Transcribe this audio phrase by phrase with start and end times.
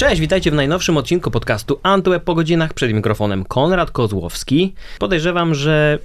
[0.00, 2.74] Cześć, witajcie w najnowszym odcinku podcastu Antweb po godzinach.
[2.74, 4.74] Przed mikrofonem Konrad Kozłowski.
[4.98, 5.98] Podejrzewam, że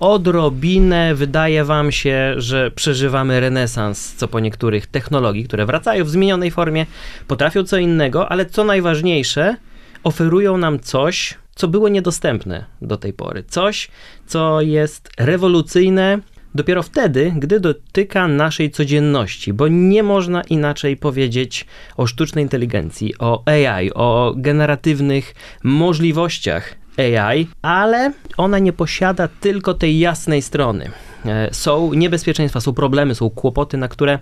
[0.00, 6.50] odrobinę wydaje wam się, że przeżywamy renesans co po niektórych technologii, które wracają w zmienionej
[6.50, 6.86] formie,
[7.28, 9.56] potrafią co innego, ale co najważniejsze,
[10.04, 13.44] oferują nam coś, co było niedostępne do tej pory.
[13.48, 13.88] Coś,
[14.26, 16.18] co jest rewolucyjne,
[16.54, 23.42] dopiero wtedy, gdy dotyka naszej codzienności, bo nie można inaczej powiedzieć o sztucznej inteligencji, o
[23.46, 30.90] AI, o generatywnych możliwościach AI, ale ona nie posiada tylko tej jasnej strony.
[31.26, 34.18] E, są niebezpieczeństwa, są problemy, są kłopoty, na które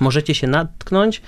[0.00, 1.22] możecie się natknąć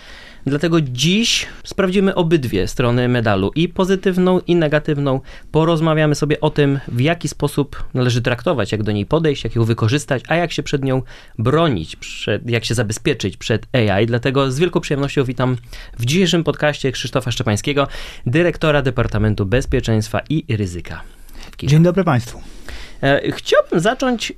[0.48, 5.20] Dlatego dziś sprawdzimy obydwie strony medalu, i pozytywną, i negatywną.
[5.52, 9.64] Porozmawiamy sobie o tym, w jaki sposób należy traktować, jak do niej podejść, jak ją
[9.64, 11.02] wykorzystać, a jak się przed nią
[11.38, 14.06] bronić, przed, jak się zabezpieczyć przed AI.
[14.06, 15.56] Dlatego z wielką przyjemnością witam
[15.98, 17.88] w dzisiejszym podcaście Krzysztofa Szczepańskiego,
[18.26, 21.02] dyrektora Departamentu Bezpieczeństwa i Ryzyka.
[21.62, 22.40] Dzień dobry Państwu.
[23.02, 24.34] E, chciałbym zacząć e,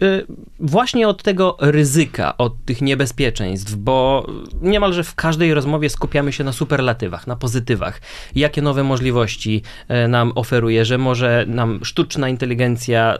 [0.60, 4.26] właśnie od tego ryzyka, od tych niebezpieczeństw, bo
[4.62, 8.00] niemalże w każdej rozmowie skupiamy się na superlatywach, na pozytywach.
[8.34, 13.16] Jakie nowe możliwości e, nam oferuje, że może nam sztuczna inteligencja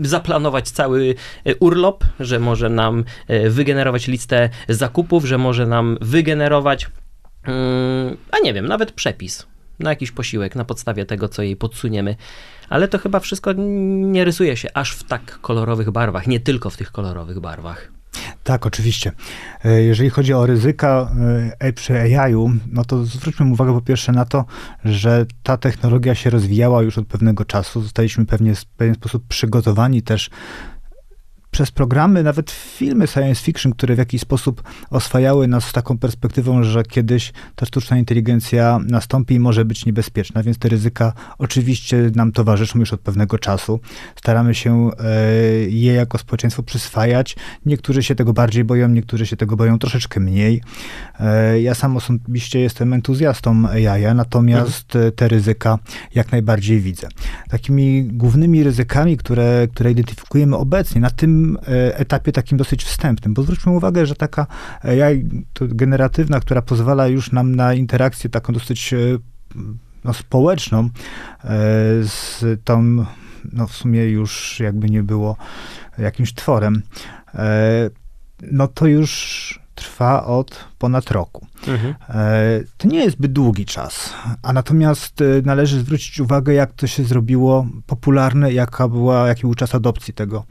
[0.00, 1.14] zaplanować cały
[1.60, 3.04] urlop, że może nam
[3.50, 6.86] wygenerować listę zakupów, że może nam wygenerować,
[7.44, 9.49] mm, a nie wiem, nawet przepis
[9.80, 12.16] na jakiś posiłek na podstawie tego, co jej podsuniemy.
[12.68, 16.76] Ale to chyba wszystko nie rysuje się aż w tak kolorowych barwach, nie tylko w
[16.76, 17.92] tych kolorowych barwach.
[18.44, 19.12] Tak, oczywiście.
[19.64, 21.12] E, jeżeli chodzi o ryzyka
[21.58, 24.44] e, przy AI-u, no to zwróćmy uwagę po pierwsze na to,
[24.84, 27.82] że ta technologia się rozwijała już od pewnego czasu.
[27.82, 30.30] Zostaliśmy pewnie w pewien sposób przygotowani też
[31.50, 36.62] przez programy, nawet filmy science fiction, które w jakiś sposób oswajały nas z taką perspektywą,
[36.62, 42.32] że kiedyś ta sztuczna inteligencja nastąpi i może być niebezpieczna, więc te ryzyka oczywiście nam
[42.32, 43.80] towarzyszą już od pewnego czasu.
[44.16, 45.14] Staramy się e,
[45.68, 47.36] je jako społeczeństwo przyswajać.
[47.66, 50.62] Niektórzy się tego bardziej boją, niektórzy się tego boją troszeczkę mniej.
[51.20, 55.12] E, ja sam osobiście jestem entuzjastą AI, natomiast mhm.
[55.12, 55.78] te ryzyka
[56.14, 57.08] jak najbardziej widzę.
[57.48, 63.42] Takimi głównymi ryzykami, które, które identyfikujemy obecnie na tym E, etapie takim dosyć wstępnym, bo
[63.42, 64.46] zwróćmy uwagę, że taka
[64.82, 65.24] AI
[65.60, 68.96] generatywna, która pozwala już nam na interakcję taką dosyć e,
[70.04, 70.90] no, społeczną e,
[72.02, 73.04] z tą,
[73.52, 75.36] no w sumie już jakby nie było
[75.98, 76.82] jakimś tworem,
[78.42, 81.46] no to już trwa od ponad roku.
[81.68, 81.94] Mhm.
[82.76, 87.66] To nie jest zbyt długi czas, a natomiast należy zwrócić uwagę, jak to się zrobiło
[87.86, 90.44] popularne, jaka była, jaki był czas adopcji tego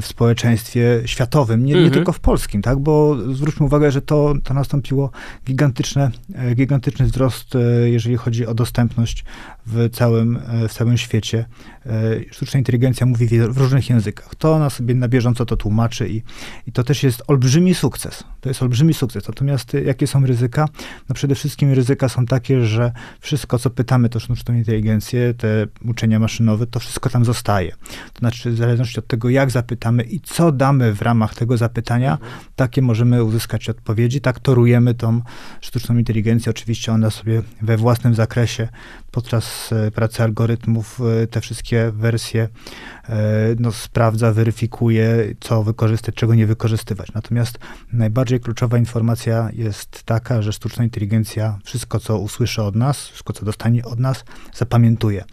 [0.00, 1.94] w społeczeństwie światowym, nie, nie mhm.
[1.94, 2.78] tylko w polskim, tak?
[2.78, 5.10] Bo zwróćmy uwagę, że to, to nastąpiło
[5.46, 9.24] gigantyczne, e, gigantyczny wzrost, e, jeżeli chodzi o dostępność
[9.66, 11.44] w całym, e, w całym świecie.
[12.30, 14.34] Sztuczna inteligencja mówi w różnych językach.
[14.34, 16.22] To ona sobie na bieżąco to tłumaczy i,
[16.66, 18.24] i to też jest olbrzymi sukces.
[18.40, 19.28] To jest olbrzymi sukces.
[19.28, 20.68] Natomiast jakie są ryzyka?
[21.08, 26.18] No przede wszystkim ryzyka są takie, że wszystko, co pytamy to sztuczną inteligencję, te uczenia
[26.18, 27.72] maszynowe, to wszystko tam zostaje.
[28.12, 32.18] To znaczy, w zależności od tego, jak zapytamy i co damy w ramach tego zapytania,
[32.56, 34.20] takie możemy uzyskać odpowiedzi.
[34.20, 35.20] Tak torujemy tą
[35.60, 36.50] sztuczną inteligencję.
[36.50, 38.68] Oczywiście ona sobie we własnym zakresie
[39.10, 42.48] podczas e, pracy algorytmów e, te wszystkie wersje
[43.08, 43.18] e,
[43.58, 47.12] no, sprawdza, weryfikuje, co wykorzystać, czego nie wykorzystywać.
[47.14, 47.58] Natomiast
[47.92, 53.44] najbardziej kluczowa informacja jest taka, że sztuczna inteligencja wszystko, co usłyszy od nas, wszystko, co
[53.44, 55.24] dostanie od nas, zapamiętuje.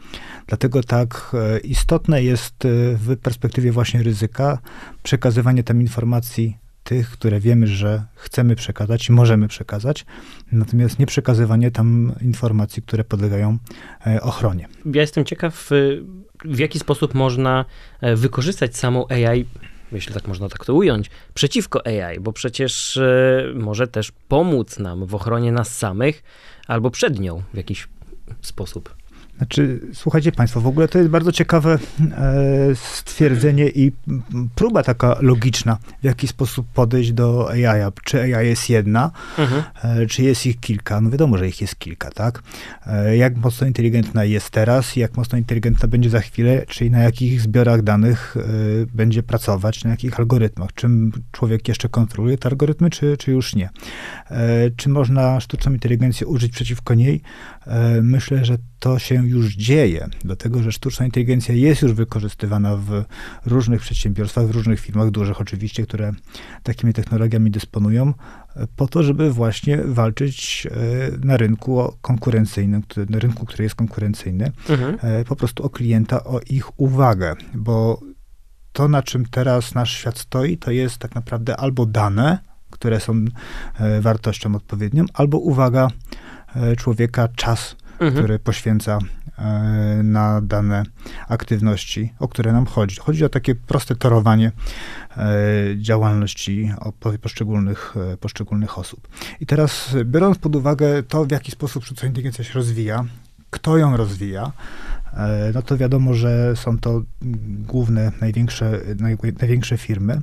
[0.47, 2.55] Dlatego tak istotne jest
[2.93, 4.57] w perspektywie właśnie ryzyka
[5.03, 10.05] przekazywanie tam informacji tych, które wiemy, że chcemy przekazać i możemy przekazać,
[10.51, 13.57] natomiast nie przekazywanie tam informacji, które podlegają
[14.07, 14.67] e, ochronie.
[14.85, 15.69] Ja jestem ciekaw,
[16.45, 17.65] w jaki sposób można
[18.01, 19.45] e, wykorzystać samą AI
[19.91, 25.05] jeśli tak można tak to ująć, przeciwko AI, bo przecież e, może też pomóc nam
[25.05, 26.23] w ochronie nas samych
[26.67, 27.87] albo przed nią w jakiś
[28.41, 28.96] sposób.
[29.37, 31.79] Znaczy, słuchajcie Państwo, w ogóle to jest bardzo ciekawe
[32.11, 33.91] e, stwierdzenie i
[34.55, 37.91] próba taka logiczna, w jaki sposób podejść do AI.
[38.03, 39.63] Czy AI jest jedna, mhm.
[39.83, 41.01] e, czy jest ich kilka?
[41.01, 42.43] No wiadomo, że ich jest kilka, tak?
[42.87, 47.41] E, jak mocno inteligentna jest teraz, jak mocno inteligentna będzie za chwilę, czyli na jakich
[47.41, 48.37] zbiorach danych
[48.93, 50.73] będzie pracować, na jakich algorytmach.
[50.73, 53.69] Czym człowiek jeszcze kontroluje te algorytmy, czy, czy już nie?
[54.75, 57.21] Czy można sztuczną inteligencję użyć przeciwko niej?
[57.67, 63.03] E, myślę, że to się już dzieje, dlatego że sztuczna inteligencja jest już wykorzystywana w
[63.45, 66.11] różnych przedsiębiorstwach, w różnych firmach, dużych oczywiście, które
[66.63, 68.13] takimi technologiami dysponują.
[68.75, 70.67] po to, żeby właśnie walczyć
[71.23, 74.97] na rynku konkurencyjnym, na rynku, który jest konkurencyjny, mhm.
[75.25, 78.01] po prostu o klienta, o ich uwagę, bo
[78.73, 82.39] to, na czym teraz nasz świat stoi, to jest tak naprawdę albo dane,
[82.69, 83.25] które są
[84.01, 85.87] wartością odpowiednią, albo uwaga
[86.77, 88.13] człowieka, czas, mhm.
[88.13, 88.99] który poświęca
[89.37, 89.43] e,
[90.03, 90.83] na dane
[91.27, 92.95] aktywności, o które nam chodzi.
[92.99, 94.51] Chodzi o takie proste torowanie
[95.17, 95.23] e,
[95.77, 96.71] działalności
[97.21, 99.07] poszczególnych, e, poszczególnych osób.
[99.39, 103.05] I teraz biorąc pod uwagę to, w jaki sposób sztuczna inteligencja się rozwija,
[103.49, 104.51] kto ją rozwija,
[105.53, 107.01] no to wiadomo, że są to
[107.67, 108.79] główne, największe,
[109.39, 110.21] największe firmy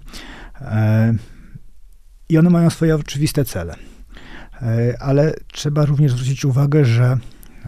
[2.29, 3.77] i one mają swoje oczywiste cele.
[5.01, 7.19] Ale trzeba również zwrócić uwagę, że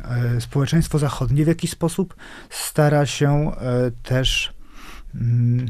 [0.04, 2.16] E, społeczeństwo zachodnie w jakiś sposób
[2.50, 4.54] stara się e, też
[5.14, 5.68] mm,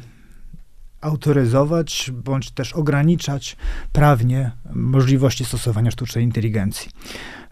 [1.00, 3.56] autoryzować bądź też ograniczać
[3.92, 6.90] prawnie możliwości stosowania sztucznej inteligencji.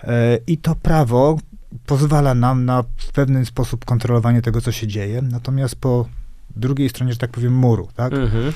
[0.03, 1.39] E, I to prawo
[1.87, 6.09] pozwala nam na w pewien sposób kontrolowanie tego, co się dzieje, natomiast po
[6.57, 8.13] drugiej stronie, że tak powiem, muru, tak?
[8.13, 8.53] Mhm.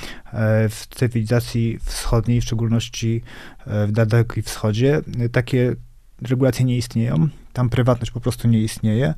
[0.69, 3.23] W cywilizacji wschodniej, w szczególności
[3.67, 5.01] w Dalekim Wschodzie,
[5.33, 5.77] takie
[6.23, 9.15] regulacje nie istnieją, tam prywatność po prostu nie istnieje.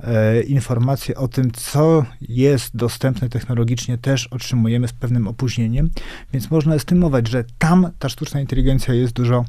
[0.00, 5.90] E, informacje o tym, co jest dostępne technologicznie, też otrzymujemy z pewnym opóźnieniem,
[6.32, 9.44] więc można estymować, że tam ta sztuczna inteligencja jest dużo,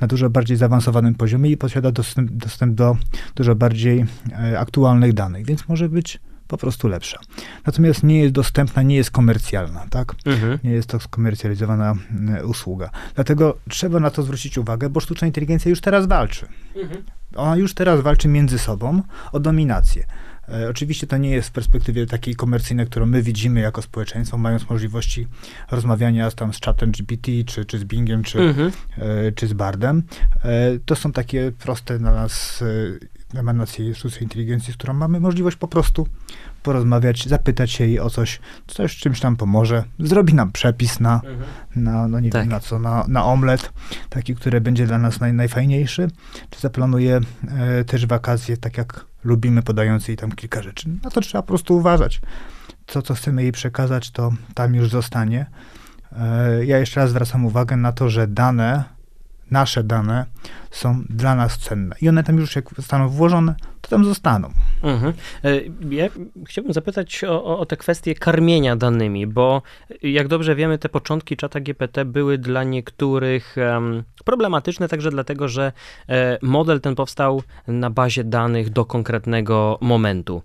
[0.00, 2.96] na dużo bardziej zaawansowanym poziomie i posiada dostęp, dostęp do
[3.34, 7.18] dużo bardziej e, aktualnych danych, więc może być po prostu lepsza.
[7.66, 10.14] Natomiast nie jest dostępna, nie jest komercjalna, tak?
[10.24, 10.58] Mhm.
[10.64, 11.94] Nie jest to skomercjalizowana
[12.38, 12.90] e, usługa.
[13.14, 16.46] Dlatego trzeba na to zwrócić uwagę, bo sztuczna inteligencja już teraz walczy.
[16.76, 17.02] Mhm.
[17.36, 19.02] Ona już teraz walczy między sobą
[19.32, 20.06] o dominację.
[20.48, 24.70] E, oczywiście to nie jest w perspektywie takiej komercyjnej, którą my widzimy jako społeczeństwo, mając
[24.70, 25.26] możliwości
[25.70, 28.72] rozmawiania tam z czatem GPT, czy, czy z Bingiem, czy, mhm.
[28.98, 30.02] e, czy z Bardem.
[30.44, 32.64] E, to są takie proste dla nas
[33.34, 36.06] e, emanacje sztucznej inteligencji, z którą mamy możliwość po prostu
[36.62, 41.38] porozmawiać, zapytać się jej o coś, coś czymś nam pomoże, zrobi nam przepis na, mhm.
[41.76, 42.42] na no nie tak.
[42.42, 43.72] wiem na co, na, na omlet,
[44.10, 46.08] taki, który będzie dla nas naj, najfajniejszy,
[46.50, 50.88] czy zaplanuje e, też wakacje, tak jak lubimy, podając jej tam kilka rzeczy.
[51.02, 52.20] Na to trzeba po prostu uważać.
[52.86, 55.46] To, co chcemy jej przekazać, to tam już zostanie.
[56.12, 58.84] E, ja jeszcze raz zwracam uwagę na to, że dane,
[59.50, 60.26] nasze dane
[60.70, 61.96] są dla nas cenne.
[62.00, 64.52] I one tam już jak zostaną włożone, to tam zostaną.
[64.82, 65.12] Mhm.
[65.44, 65.50] E,
[65.90, 66.08] ja
[66.46, 69.62] chciałbym zapytać o, o te kwestie karmienia danymi, bo
[70.02, 75.72] jak dobrze wiemy, te początki czata GPT były dla niektórych um, problematyczne, także dlatego, że
[76.08, 80.42] e, model ten powstał na bazie danych do konkretnego momentu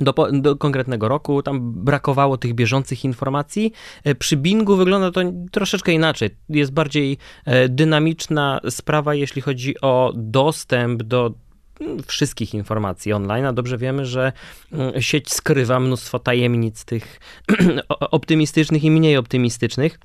[0.00, 3.72] do, do, konkretnego roku, tam brakowało tych bieżących informacji.
[4.04, 6.30] E, przy Bingu wygląda to troszeczkę inaczej.
[6.48, 11.34] Jest bardziej e, dynamiczna sprawa, jeśli chodzi o dostęp do
[11.80, 14.32] mm, wszystkich informacji online, a dobrze wiemy, że
[14.72, 17.20] mm, sieć skrywa mnóstwo tajemnic tych
[18.10, 19.98] optymistycznych i mniej optymistycznych.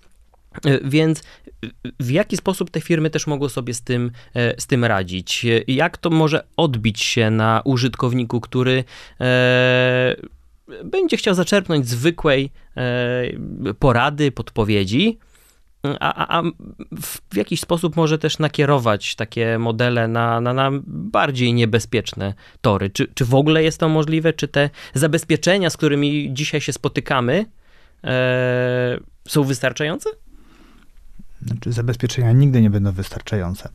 [0.66, 1.24] E, więc
[2.00, 5.46] w jaki sposób te firmy też mogą sobie z tym, e, z tym radzić?
[5.68, 8.84] Jak to może odbić się na użytkowniku, który
[9.22, 10.16] e,
[10.84, 12.52] będzie chciał zaczerpnąć zwykłej
[13.80, 15.20] porady, podpowiedzi,
[16.00, 16.44] a, a,
[17.32, 22.90] w jakiś sposób może też nakierować takie modele na, na, na bardziej niebezpieczne tory.
[22.90, 24.34] Czy, czy w ogóle jest to możliwe?
[24.34, 27.46] Czy te zabezpieczenia, z którymi dzisiaj się spotykamy,
[28.04, 30.10] e, są wystarczające?
[31.48, 33.70] Znaczy, zabezpieczenia nigdy nie będą wystarczające.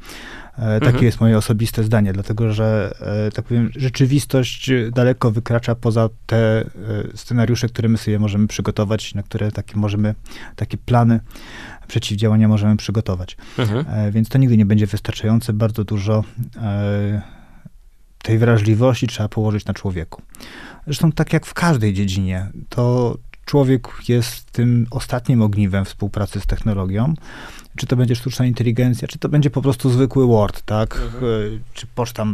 [0.59, 1.05] E, takie mhm.
[1.05, 2.95] jest moje osobiste zdanie, dlatego że,
[3.27, 6.67] e, tak powiem, rzeczywistość daleko wykracza poza te e,
[7.15, 10.15] scenariusze, które my sobie możemy przygotować, na które takie możemy,
[10.57, 11.21] takie plany
[11.89, 13.37] przeciwdziałania możemy przygotować.
[13.59, 14.13] Mhm.
[14.13, 15.53] Więc to nigdy nie będzie wystarczające.
[15.53, 16.25] Bardzo dużo
[18.23, 20.23] tej wrażliwości trzeba położyć na człowieku.
[20.85, 27.15] Zresztą tak jak w każdej dziedzinie, to człowiek jest tym ostatnim ogniwem współpracy z technologią.
[27.77, 30.97] Czy to będzie sztuczna inteligencja, czy to będzie po prostu zwykły Word, tak?
[30.97, 31.25] Mhm.
[31.25, 32.27] E, czy poczta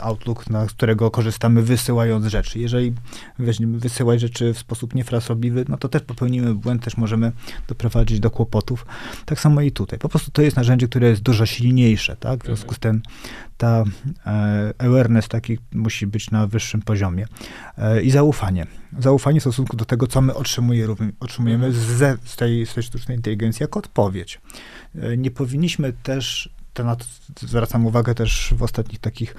[0.00, 2.58] Outlook, na, z którego korzystamy wysyłając rzeczy.
[2.58, 2.92] Jeżeli
[3.38, 7.32] weźmiemy wysyłać rzeczy w sposób niefrasobliwy, no to też popełnimy błęd, też możemy
[7.68, 8.86] doprowadzić do kłopotów.
[9.24, 9.98] Tak samo i tutaj.
[9.98, 12.42] Po prostu to jest narzędzie, które jest dużo silniejsze, tak?
[12.42, 13.02] W związku z tym
[13.60, 13.84] ta
[14.26, 17.26] e, awareness taki musi być na wyższym poziomie.
[17.78, 18.66] E, I zaufanie.
[18.98, 20.88] Zaufanie w stosunku do tego, co my otrzymuje,
[21.20, 21.76] otrzymujemy z,
[22.24, 24.40] z, tej, z tej sztucznej inteligencji jako odpowiedź.
[24.94, 27.04] E, nie powinniśmy też na to
[27.40, 29.34] zwracam uwagę też w ostatnich takich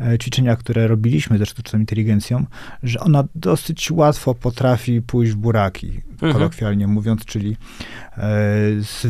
[0.00, 2.46] e, ćwiczeniach, które robiliśmy ze sztuczną inteligencją,
[2.82, 6.32] że ona dosyć łatwo potrafi pójść w buraki, mhm.
[6.32, 7.56] kolokwialnie mówiąc, czyli
[8.16, 8.30] e,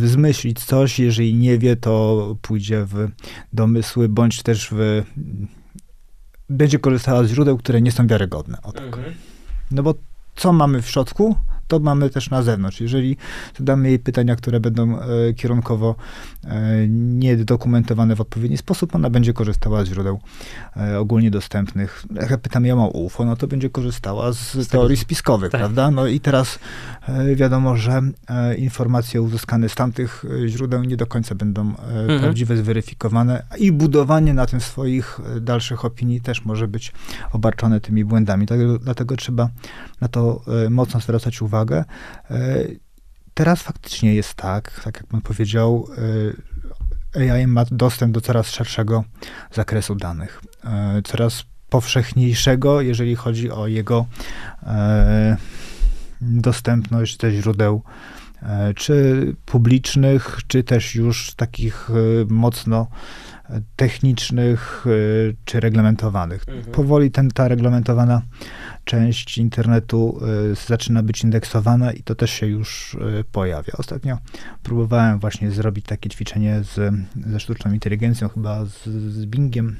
[0.04, 3.09] zmyślić coś, jeżeli nie wie, to pójdzie w
[3.52, 5.02] domysły, bądź też w
[6.50, 8.59] będzie korzystała z źródeł, które nie są wiarygodne.
[8.62, 8.85] O tak.
[8.85, 9.14] Mhm.
[9.71, 9.95] No bo
[10.37, 11.37] co mamy w środku?
[11.75, 12.81] To mamy też na zewnątrz.
[12.81, 13.16] Jeżeli
[13.59, 15.95] zadamy jej pytania, które będą e, kierunkowo
[16.45, 20.21] e, niedokumentowane w odpowiedni sposób, ona będzie korzystała z źródeł
[20.76, 22.04] e, ogólnie dostępnych.
[22.31, 25.61] Jak pytam ją o UFO, no to będzie korzystała z, teorii spiskowych, tak.
[25.61, 25.90] prawda?
[25.90, 26.59] No i teraz
[27.35, 28.02] wiadomo, że
[28.59, 32.21] informacje uzyskane z tamtych źródeł nie do końca będą mhm.
[32.21, 36.93] prawdziwe, zweryfikowane i budowanie na tym swoich dalszych opinii też może być
[37.33, 38.47] obarczone tymi błędami.
[38.81, 39.49] Dlatego trzeba
[40.00, 41.85] na to mocno zwracać uwagę uwagę.
[42.30, 42.64] E,
[43.35, 45.88] teraz faktycznie jest tak, tak jak pan powiedział,
[47.16, 49.04] e, AI ma dostęp do coraz szerszego
[49.52, 54.06] zakresu danych, e, coraz powszechniejszego, jeżeli chodzi o jego
[56.21, 57.83] dostępność ze źródeł
[58.77, 61.89] czy publicznych, czy też już takich
[62.29, 62.87] mocno
[63.77, 64.85] technicznych,
[65.45, 66.45] czy reglamentowanych.
[66.49, 66.75] Mhm.
[66.75, 68.23] Powoli ten, ta reglamentowana
[68.85, 70.21] część internetu
[70.67, 72.97] zaczyna być indeksowana i to też się już
[73.33, 73.73] pojawia.
[73.79, 74.19] Ostatnio
[74.63, 76.95] próbowałem właśnie zrobić takie ćwiczenie z,
[77.27, 79.77] ze sztuczną inteligencją, chyba z, z Bingiem,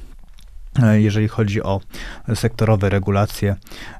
[0.93, 1.81] jeżeli chodzi o
[2.35, 3.55] sektorowe regulacje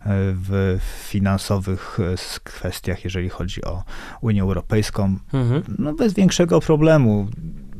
[0.06, 1.98] w finansowych
[2.44, 3.84] kwestiach, jeżeli chodzi o
[4.22, 5.64] Unię Europejską, mhm.
[5.80, 7.28] no bez większego problemu.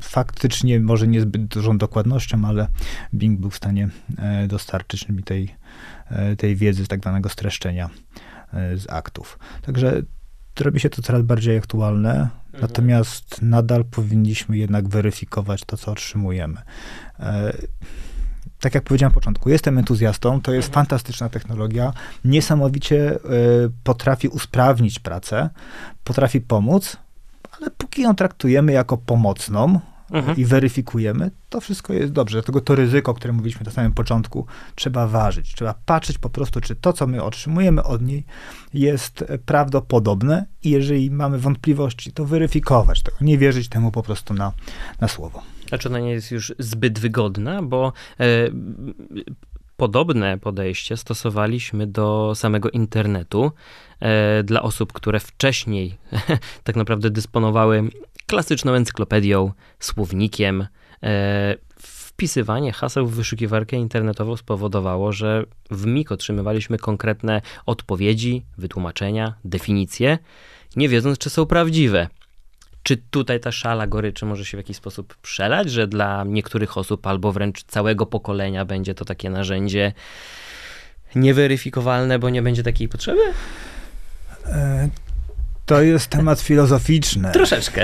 [0.02, 2.68] Faktycznie, może niezbyt dużą dokładnością, ale
[3.14, 3.90] Bing był w stanie
[4.48, 5.56] dostarczyć mi tej
[6.10, 7.90] E, tej wiedzy z tak zwanego streszczenia
[8.54, 9.40] e, z aktów.
[9.62, 10.02] Także
[10.60, 12.62] robi się to coraz bardziej aktualne, mhm.
[12.62, 16.62] natomiast nadal powinniśmy jednak weryfikować to, co otrzymujemy.
[18.60, 20.74] E, tak jak powiedziałem na początku, jestem entuzjastą, to jest mhm.
[20.74, 21.94] fantastyczna technologia,
[22.26, 23.20] niesamowicie
[23.84, 25.50] potrafi usprawnić pracę,
[26.04, 26.98] potrafi pomóc,
[27.60, 29.80] ale póki ją traktujemy jako pomocną,
[30.12, 30.38] mhm.
[30.38, 32.38] i weryfikujemy, to wszystko jest dobrze.
[32.38, 34.46] Dlatego to ryzyko, o którym mówiliśmy na samym początku,
[34.76, 35.54] trzeba ważyć.
[35.54, 38.26] Trzeba patrzeć po prostu, czy to, co my otrzymujemy od niej,
[38.74, 44.52] jest prawdopodobne i jeżeli mamy wątpliwości, to weryfikować tego, nie wierzyć temu po prostu na,
[45.02, 45.42] na słowo.
[45.72, 48.26] A czy ona nie jest już zbyt wygodna, bo e,
[49.78, 53.52] podobne podejście stosowaliśmy do samego internetu
[54.00, 55.98] e, dla osób, które wcześniej
[56.64, 57.84] tak naprawdę dysponowały
[58.26, 60.68] klasyczną encyklopedią, słownikiem.
[61.04, 61.56] E,
[62.16, 70.18] wpisywanie haseł w wyszukiwarkę internetową spowodowało, że w MIG otrzymywaliśmy konkretne odpowiedzi, wytłumaczenia, definicje,
[70.76, 72.08] nie wiedząc, czy są prawdziwe.
[72.86, 77.08] Czy tutaj ta szala goryczy może się w jakiś sposób przelać, że dla niektórych osób
[77.08, 79.94] albo wręcz całego pokolenia będzie to takie narzędzie
[81.16, 83.22] nieweryfikowalne, bo nie będzie takiej potrzeby?
[84.46, 84.90] E,
[85.66, 87.32] to jest temat filozoficzny.
[87.32, 87.82] Troszeczkę.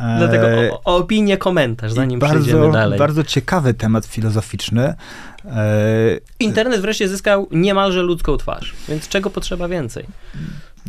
[0.00, 2.98] E, Dlatego o, o opinię, komentarz, zanim bardzo, przejdziemy dalej.
[2.98, 4.94] Bardzo ciekawy temat filozoficzny.
[5.44, 10.04] E, Internet wreszcie zyskał niemalże ludzką twarz, więc czego potrzeba więcej?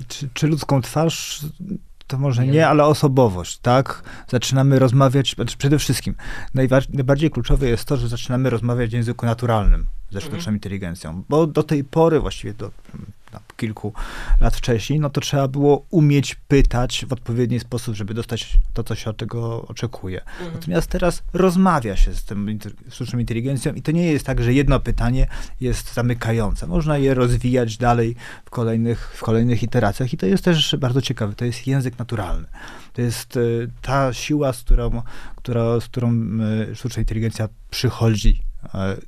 [0.08, 1.40] Czy, czy ludzką twarz?
[2.08, 4.04] To może nie, nie, ale osobowość, tak?
[4.28, 6.16] Zaczynamy rozmawiać, znaczy przede wszystkim
[6.94, 10.56] najbardziej kluczowe jest to, że zaczynamy rozmawiać w języku naturalnym ze sztuczną mhm.
[10.56, 12.72] inteligencją, bo do tej pory, właściwie do
[13.58, 13.94] kilku
[14.42, 18.96] lat wcześniej, no to trzeba było umieć pytać w odpowiedni sposób, żeby dostać to, co
[18.96, 20.22] się od tego oczekuje.
[20.22, 20.54] Mhm.
[20.54, 24.80] Natomiast teraz rozmawia się z tym sztuczną inteligencją i to nie jest tak, że jedno
[24.80, 25.27] pytanie
[25.62, 26.68] jest zamykające.
[26.68, 28.15] Można je rozwijać dalej
[28.46, 31.34] w kolejnych, w kolejnych iteracjach i to jest też bardzo ciekawe.
[31.34, 32.48] To jest język naturalny.
[32.94, 35.01] To jest y, ta siła, z którą,
[35.36, 36.13] która, z którą
[36.72, 38.45] y, sztuczna inteligencja przychodzi E,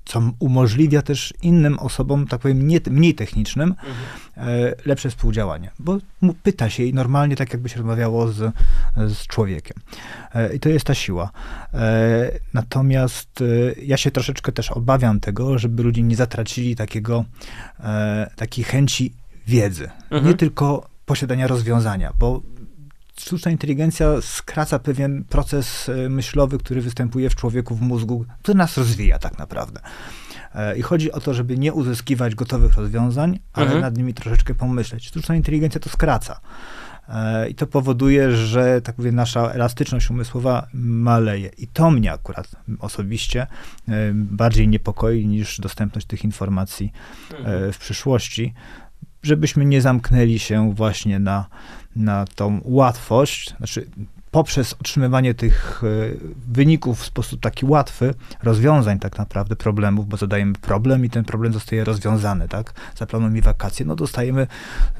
[0.05, 3.95] co umożliwia też innym osobom, tak powiem, nie, mniej technicznym, mhm.
[4.37, 5.71] E, lepsze współdziałanie.
[5.79, 5.97] Bo
[6.43, 8.53] pyta się i normalnie tak jakby się rozmawiało z,
[8.97, 9.77] z człowiekiem.
[10.35, 11.31] E, I to jest ta siła.
[12.53, 13.43] Natomiast
[13.81, 17.25] ja się troszeczkę też obawiam tego, żeby ludzie nie zatracili takiego,
[18.35, 19.13] takiej chęci
[19.47, 19.89] wiedzy.
[20.09, 20.25] Mhm.
[20.25, 22.41] Nie tylko posiadania rozwiązania, bo
[23.19, 28.77] sztuczna inteligencja skraca pewien proces e, myślowy, który występuje w człowieku, w mózgu, który nas
[28.77, 29.79] rozwija tak naprawdę.
[30.55, 33.81] E, I chodzi o to, żeby nie uzyskiwać gotowych rozwiązań, ale mhm.
[33.81, 35.07] nad nimi troszeczkę pomyśleć.
[35.07, 36.39] Sztuczna inteligencja to skraca.
[37.09, 41.49] E, I to powoduje, że tak mówię, nasza elastyczność umysłowa maleje.
[41.57, 43.47] I to mnie akurat osobiście
[44.13, 46.91] bardziej niepokoi niż dostępność tych informacji
[47.39, 47.73] mhm.
[47.73, 48.53] w przyszłości,
[49.23, 51.45] żebyśmy nie zamknęli się właśnie na
[51.97, 53.87] na tą łatwość, znaczy
[54.31, 55.87] poprzez otrzymywanie tych e,
[56.47, 58.13] wyników w sposób taki łatwy,
[58.43, 62.73] rozwiązań tak naprawdę problemów, bo zadajemy problem i ten problem zostaje rozwiązany, tak?
[62.95, 64.47] Zaplanuj mi wakacje, no dostajemy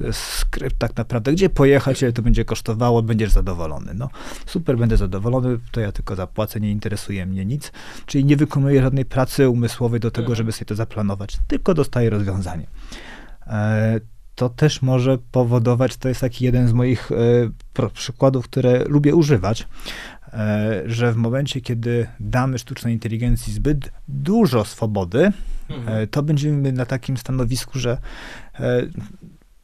[0.04, 3.94] e, skrypt tak naprawdę, gdzie pojechać, ile to będzie kosztowało, będziesz zadowolony.
[3.94, 4.10] No
[4.46, 7.72] super, będę zadowolony, to ja tylko zapłacę, nie interesuje mnie nic,
[8.06, 10.36] czyli nie wykonuję żadnej pracy umysłowej do tego, mhm.
[10.36, 12.68] żeby sobie to zaplanować, tylko dostaję rozwiązanie.
[13.48, 14.00] E,
[14.38, 19.68] to też może powodować, to jest taki jeden z moich e, przykładów, które lubię używać,
[20.34, 25.32] e, że w momencie, kiedy damy sztucznej inteligencji zbyt dużo swobody,
[25.70, 26.08] mhm.
[26.08, 27.98] to będziemy na takim stanowisku, że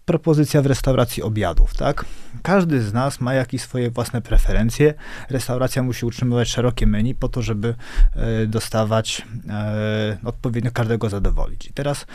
[0.06, 2.06] propozycja w restauracji obiadów, tak?
[2.42, 4.94] Każdy z nas ma jakieś swoje własne preferencje.
[5.30, 7.76] Restauracja musi utrzymywać szerokie menu po to, żeby
[8.16, 11.68] e, dostawać e, odpowiednio każdego zadowolić.
[11.68, 12.06] I teraz,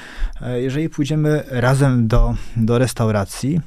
[0.41, 3.61] e, jeżeli pójdziemy razem do, do restauracji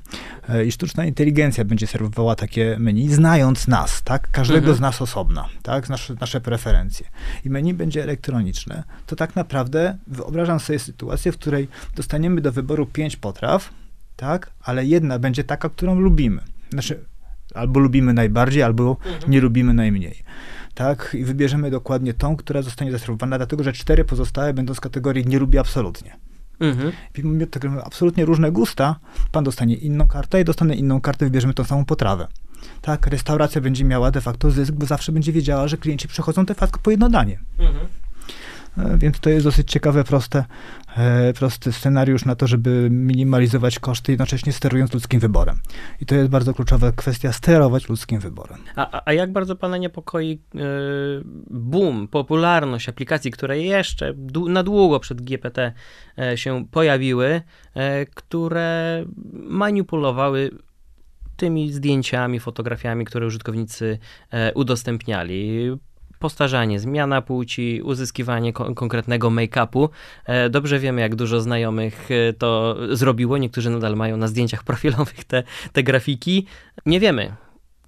[0.66, 4.32] i sztuczna inteligencja będzie serwowała takie menu, znając nas, tak?
[4.32, 4.78] Każdego mhm.
[4.78, 5.90] z nas osobna, tak?
[5.90, 7.06] Nasze, nasze preferencje.
[7.46, 12.86] I menu będzie elektroniczne, to tak naprawdę wyobrażam sobie sytuację, w której dostaniemy do wyboru
[12.86, 13.70] pięć potraw,
[14.22, 14.52] tak?
[14.64, 16.42] Ale jedna będzie taka, którą lubimy.
[16.70, 17.06] Znaczy,
[17.54, 19.32] albo lubimy najbardziej, albo mhm.
[19.32, 20.24] nie lubimy najmniej.
[20.74, 21.16] Tak?
[21.20, 25.40] I wybierzemy dokładnie tą, która zostanie zaserwowana, dlatego że cztery pozostałe będą z kategorii nie
[25.40, 26.18] lubi absolutnie.
[26.60, 26.92] Mhm.
[27.18, 29.00] Mimo tego, że absolutnie różne gusta,
[29.32, 32.28] pan dostanie inną kartę i dostanę inną kartę, wybierzemy tą samą potrawę.
[32.82, 36.56] Tak, restauracja będzie miała de facto zysk, bo zawsze będzie wiedziała, że klienci przechodzą de
[36.56, 37.40] facto po jedno danie.
[37.60, 37.88] Mhm.
[38.78, 40.46] E, więc to jest dosyć ciekawe, proste,
[40.98, 45.60] e, prosty scenariusz na to, żeby minimalizować koszty, jednocześnie sterując ludzkim wyborem.
[46.02, 48.58] I to jest bardzo kluczowa kwestia, sterować ludzkim wyborem.
[48.76, 50.64] A, a jak bardzo pana niepokoi yy,
[51.50, 54.14] boom, popularność aplikacji, które jeszcze
[54.50, 55.74] na długo przed GPT
[56.36, 57.42] się pojawiły,
[58.16, 60.52] które manipulowały
[61.38, 63.98] tymi zdjęciami, fotografiami, które użytkownicy
[64.56, 65.72] udostępniali
[66.22, 69.90] postarzanie, zmiana płci, uzyskiwanie ko konkretnego make-upu.
[70.26, 73.38] E, dobrze wiemy, jak dużo znajomych e, to zrobiło.
[73.38, 76.46] Niektórzy nadal mają na zdjęciach profilowych te, te grafiki.
[76.86, 77.36] Nie wiemy,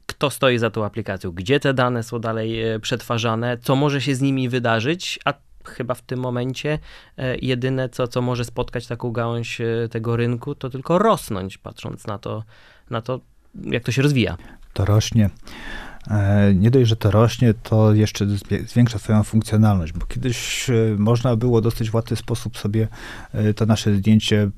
[0.06, 4.16] kto stoi za tą aplikacją, gdzie te dane są dalej e, przetwarzane, co może się
[4.16, 5.34] z nimi wydarzyć, a
[5.66, 6.80] chyba w tym momencie
[7.42, 12.44] jedyne, co, co może spotkać taką gałąź tego rynku, to tylko rosnąć, patrząc na to,
[12.90, 13.20] na to
[13.56, 14.38] jak to się rozwija.
[14.74, 15.30] To rośnie.
[16.12, 18.26] E, nie dość, że to rośnie, to jeszcze
[18.68, 22.88] zwiększa swoją funkcjonalność, bo kiedyś e, można było w dosyć łatwy sposób sobie
[23.34, 24.50] e, to nasze zdjęcie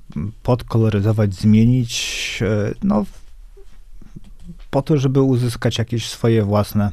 [0.43, 2.43] podkoloryzować, zmienić,
[2.83, 3.05] no
[4.69, 6.91] po to, żeby uzyskać jakieś swoje własne,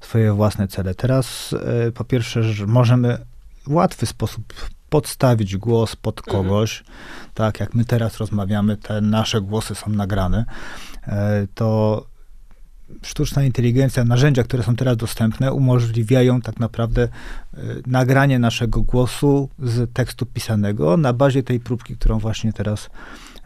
[0.00, 0.94] swoje własne cele.
[0.94, 1.54] Teraz
[1.94, 3.18] po pierwsze, że możemy
[3.66, 4.54] w łatwy sposób
[4.90, 6.36] podstawić głos pod mhm.
[6.36, 6.96] kogoś, mhm.
[7.34, 10.44] tak jak my teraz rozmawiamy, te nasze głosy są nagrane,
[11.54, 12.04] to
[13.02, 19.92] sztuczna inteligencja, narzędzia, które są teraz dostępne, umożliwiają tak naprawdę y, nagranie naszego głosu z
[19.92, 22.90] tekstu pisanego na bazie tej próbki, którą właśnie teraz
[23.36, 23.37] E,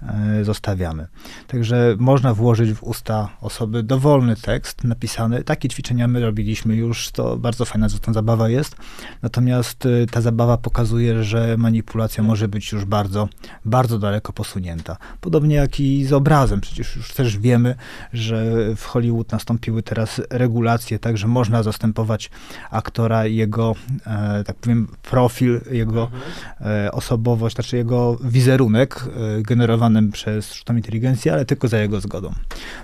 [0.42, 1.06] zostawiamy.
[1.46, 5.44] Także można włożyć w usta osoby dowolny tekst napisany.
[5.44, 8.76] Takie ćwiczenia my robiliśmy już, to bardzo fajna ta zabawa jest.
[9.22, 13.28] Natomiast e, ta zabawa pokazuje, że manipulacja może być już bardzo,
[13.64, 14.96] bardzo daleko posunięta.
[15.20, 16.60] Podobnie jak i z obrazem.
[16.60, 17.74] Przecież już też wiemy,
[18.12, 18.44] że
[18.76, 22.30] w Hollywood nastąpiły teraz regulacje, także można zastępować
[22.70, 23.74] aktora jego,
[24.06, 26.94] e, tak powiem, profil, jego mhm.
[26.94, 29.04] osobowość, znaczy jego wizerunek
[29.42, 32.32] generowany przez sztuczną inteligencję, ale tylko za jego zgodą.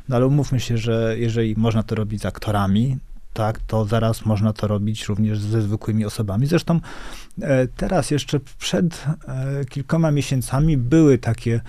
[0.09, 2.99] No ale umówmy się, że jeżeli można to robić z aktorami,
[3.39, 6.47] tak, to zaraz można to robić również ze zwykłymi osobami.
[6.47, 6.81] Zresztą
[7.43, 11.61] e, teraz jeszcze przed e, kilkoma miesiącami były takie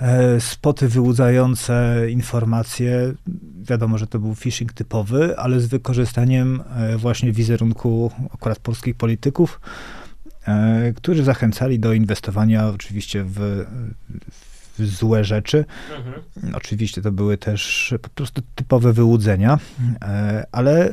[0.00, 3.12] e, spoty wyłudzające informacje.
[3.62, 6.62] Wiadomo, że to był phishing typowy, ale z wykorzystaniem
[6.96, 9.60] właśnie wizerunku akurat polskich polityków
[10.96, 13.64] którzy zachęcali do inwestowania oczywiście w,
[14.78, 15.64] w złe rzeczy.
[15.98, 16.54] Mhm.
[16.54, 19.58] Oczywiście to były też po prostu typowe wyłudzenia,
[20.02, 20.92] e, ale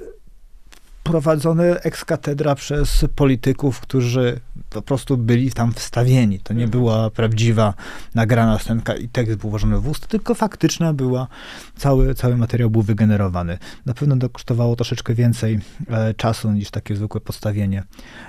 [1.03, 6.39] prowadzone ex katedra przez polityków, którzy po prostu byli tam wstawieni.
[6.39, 6.71] To nie mhm.
[6.71, 7.73] była prawdziwa
[8.15, 11.27] nagrana scenka i tekst był włożony w ust, tylko faktyczna była,
[11.77, 13.57] cały, cały materiał był wygenerowany.
[13.85, 17.83] Na pewno to kosztowało troszeczkę więcej e, czasu niż takie zwykłe podstawienie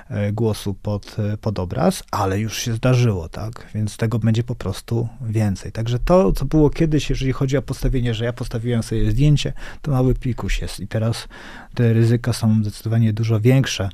[0.09, 3.67] e, głosu pod, e, pod obraz, ale już się zdarzyło, tak?
[3.75, 5.73] Więc tego będzie po prostu więcej.
[5.73, 9.91] Także to, co było kiedyś, jeżeli chodzi o postawienie, że ja postawiłem sobie zdjęcie, to
[9.91, 11.29] mały pikuś jest i teraz
[11.75, 13.89] te ryzyka są zdecydowanie dużo większe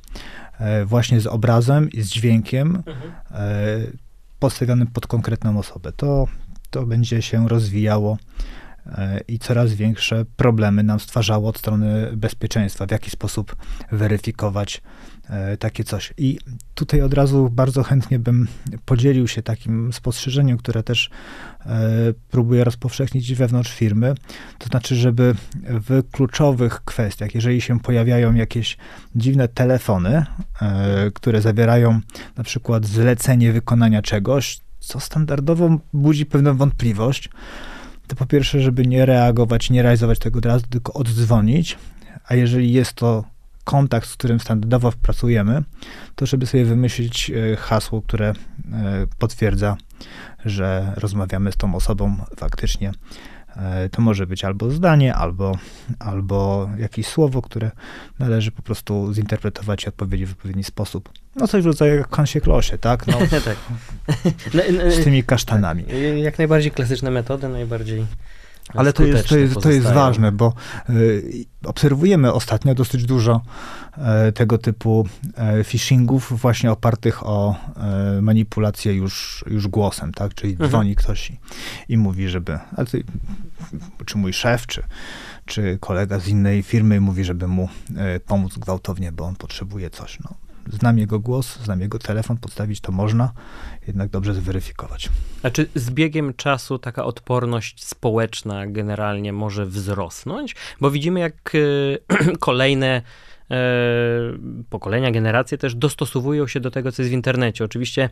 [0.86, 3.12] właśnie z obrazem i z dźwiękiem mhm.
[3.30, 3.78] E,
[4.38, 5.92] postawionym pod konkretną osobę.
[5.92, 6.26] To,
[6.70, 8.18] to będzie się rozwijało
[8.86, 13.56] e, i coraz większe problemy nam stwarzało od strony bezpieczeństwa, w jaki sposób
[13.92, 15.15] weryfikować e,
[15.58, 16.14] takie coś.
[16.18, 16.38] I
[16.74, 18.48] tutaj od razu bardzo chętnie bym
[18.84, 21.10] podzielił się takim spostrzeżeniem, które też
[21.66, 21.78] e,
[22.30, 24.14] próbuję rozpowszechnić wewnątrz firmy.
[24.58, 25.34] To znaczy, żeby
[25.64, 28.76] w kluczowych kwestiach, jeżeli się pojawiają jakieś
[29.14, 30.26] dziwne telefony,
[31.14, 32.00] które zawierają
[32.36, 37.30] na przykład zlecenie wykonania czegoś, co standardowo budzi pewną wątpliwość,
[38.06, 41.78] to po pierwsze, żeby nie reagować, nie realizować tego od razu, tylko oddzwonić,
[42.28, 43.24] a jeżeli jest to
[43.66, 45.62] kontakt, z którym standardowo pracujemy,
[46.14, 48.34] to żeby sobie wymyślić e, hasło, które e,
[49.18, 49.76] potwierdza,
[50.44, 52.92] że rozmawiamy z tą osobą faktycznie
[53.56, 55.58] E, to może być albo zdanie, albo,
[55.98, 57.70] albo jakieś słowo, które
[58.18, 61.08] należy po prostu zinterpretować i odpowiedzieć w odpowiedni sposób.
[61.36, 63.06] No coś w rodzaju jak konsie klosie, tak?
[63.06, 63.56] No, tak.
[64.90, 65.84] Z tymi kasztanami.
[66.22, 68.06] Jak najbardziej klasyczne metody, najbardziej
[68.74, 70.52] ale to jest, to, jest, to jest ważne, bo
[70.90, 73.40] y, obserwujemy ostatnio dosyć dużo
[74.28, 75.08] y, tego typu
[75.60, 77.56] y, phishingów właśnie opartych o
[78.22, 80.34] manipulację już, już głosem, tak?
[80.34, 80.70] Czyli mhm.
[80.70, 81.38] dzwoni ktoś i,
[81.88, 82.58] i mówi, żeby,
[82.90, 83.04] ty,
[84.06, 84.82] czy mój szef, czy,
[85.44, 87.68] czy kolega z innej firmy mówi, żeby mu
[88.26, 90.18] pomóc gwałtownie, bo on potrzebuje coś.
[90.20, 93.32] No, znam jego głos, znam jego telefon, podstawić to można,
[93.86, 95.08] jednak dobrze zweryfikować.
[95.42, 100.54] A czy z biegiem czasu taka odporność społeczna generalnie może wzrosnąć?
[100.80, 103.02] Bo widzimy, jak e, kolejne
[103.50, 103.56] e,
[104.70, 107.64] pokolenia, generacje też dostosowują się do tego, co jest w internecie.
[107.64, 108.08] Oczywiście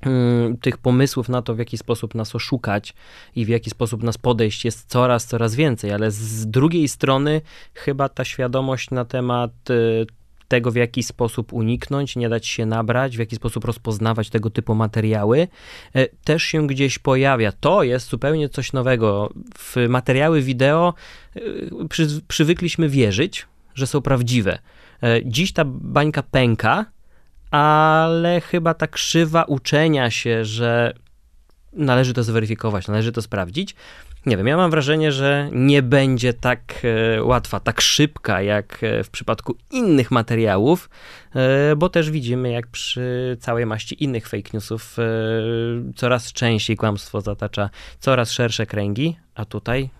[0.00, 2.94] mm, tych pomysłów na to, w jaki sposób nas oszukać
[3.36, 7.40] i w jaki sposób nas podejść jest coraz, coraz więcej, ale z drugiej strony
[7.74, 9.74] chyba ta świadomość na temat e,
[10.48, 14.74] tego, w jaki sposób uniknąć, nie dać się nabrać, w jaki sposób rozpoznawać tego typu
[14.74, 15.48] materiały,
[15.94, 17.52] e, też się gdzieś pojawia.
[17.52, 19.32] To jest zupełnie coś nowego.
[19.58, 20.94] W materiały wideo
[21.36, 21.40] e,
[21.88, 24.58] przy, przywykliśmy wierzyć, że są prawdziwe.
[25.02, 26.86] E, dziś ta bańka pęka,
[27.50, 30.94] ale chyba ta krzywa uczenia się, że
[31.72, 33.74] należy to zweryfikować, należy to sprawdzić,
[34.26, 36.60] nie wiem, ja mam wrażenie, że nie będzie tak
[37.16, 40.90] e, łatwa, tak szybka jak e, w przypadku innych materiałów,
[41.34, 44.96] e, bo też widzimy, jak przy całej maści innych fake newsów
[45.96, 49.90] coraz częściej kłamstwo zatacza coraz szersze kręgi, a tutaj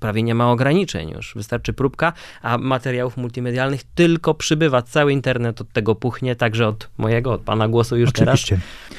[0.00, 1.34] prawie nie ma ograniczeń już.
[1.34, 2.12] Wystarczy próbka,
[2.42, 4.82] a materiałów multimedialnych tylko przybywa.
[4.82, 8.56] Cały internet od tego puchnie, także od mojego, od pana głosu już Oczywiście.
[8.56, 8.96] teraz.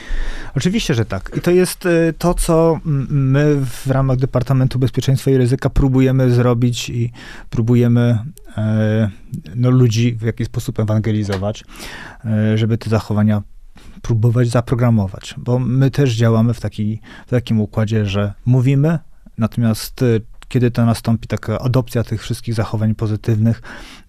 [0.58, 1.32] Oczywiście, że tak.
[1.38, 6.89] I to jest y, to, co my w ramach Departamentu Bezpieczeństwa i Ryzyka próbujemy zrobić
[6.89, 7.12] i
[7.50, 8.20] próbujemy
[8.58, 9.10] e,
[9.56, 11.63] no, ludzi w jakiś sposób ewangelizować,
[12.26, 13.43] e, żeby te zachowania
[14.02, 19.00] próbować zaprogramować, bo my też działamy w, taki, w takim układzie, że mówimy,
[19.38, 23.62] natomiast y, kiedy to nastąpi taka adopcja tych wszystkich zachowań pozytywnych,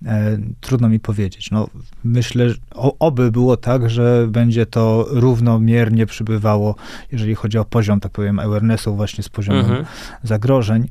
[0.07, 1.51] e, trudno mi powiedzieć.
[1.51, 1.69] No,
[2.05, 2.57] myślę, że
[2.99, 6.75] oby było tak, że będzie to równomiernie przybywało,
[7.13, 9.85] jeżeli chodzi o poziom, tak powiem, awarenessu właśnie z poziomem mhm.
[10.23, 10.89] zagrożeń.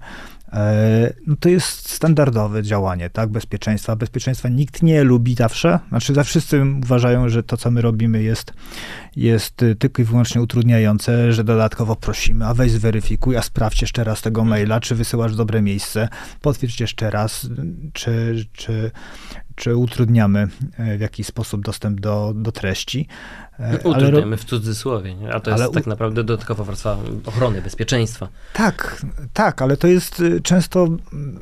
[0.53, 3.95] E, no to jest standardowe działanie, tak, bezpieczeństwa.
[3.95, 8.53] Bezpieczeństwa nikt nie lubi zawsze, znaczy za wszyscy uważają, że to, co my robimy jest,
[9.15, 14.21] jest tylko i wyłącznie utrudniające, że dodatkowo prosimy, a weź zweryfikuj, a sprawdź jeszcze raz
[14.21, 16.09] tego maila, czy wysyłasz dobre miejsce,
[16.41, 17.49] potwierdź jeszcze raz,
[17.93, 18.91] czy, czy,
[19.57, 23.07] czy utrudniamy e, w jakiś sposób dostęp do, do treści.
[23.59, 25.33] E, utrudniamy ale, w cudzysłowie, nie?
[25.33, 28.27] a to jest tak naprawdę dodatkowa warstwa ochrony, bezpieczeństwa.
[28.53, 30.87] Tak, tak, ale to jest y, często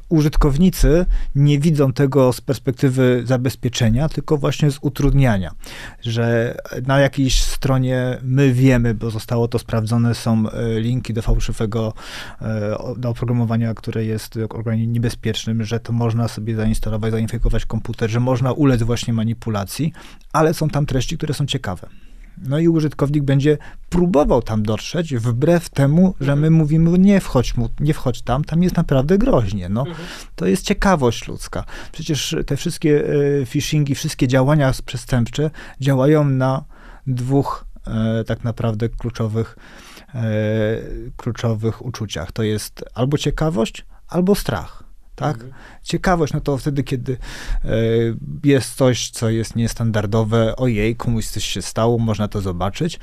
[0.10, 5.52] użytkownicy nie widzą tego z perspektywy zabezpieczenia, tylko właśnie z utrudniania,
[6.02, 11.94] że na jakiejś stronie my wiemy, bo zostało to sprawdzone, są e, linki do fałszywego
[12.98, 14.40] do oprogramowania, które jest
[14.88, 19.94] niebezpiecznym, że to można sobie zainstalować, zainfekować komputer, że można ulec właśnie manipulacji,
[20.34, 21.90] ale są tam treści, które są ciekawe.
[22.38, 23.58] No i użytkownik będzie
[23.90, 28.64] próbował tam dotrzeć, wbrew temu, że my mówimy, nie wchodź, mu, nie wchodź tam, tam
[28.64, 29.70] jest naprawdę groźnie.
[29.70, 30.08] No, mhm.
[30.36, 31.64] To jest ciekawość ludzka.
[31.92, 33.06] Przecież te wszystkie
[33.42, 36.64] e, phishingi, wszystkie działania przestępcze działają na
[37.08, 39.58] dwóch e, tak naprawdę kluczowych,
[40.16, 40.24] e,
[41.18, 42.32] kluczowych uczuciach.
[42.32, 44.85] To jest albo ciekawość, albo strach
[45.16, 45.36] tak?
[45.36, 45.54] Mhm.
[45.84, 47.18] Ciekawość, no to wtedy, kiedy
[47.64, 47.68] e,
[48.44, 53.00] jest coś, co jest niestandardowe, ojej, komuś coś się stało, można to zobaczyć.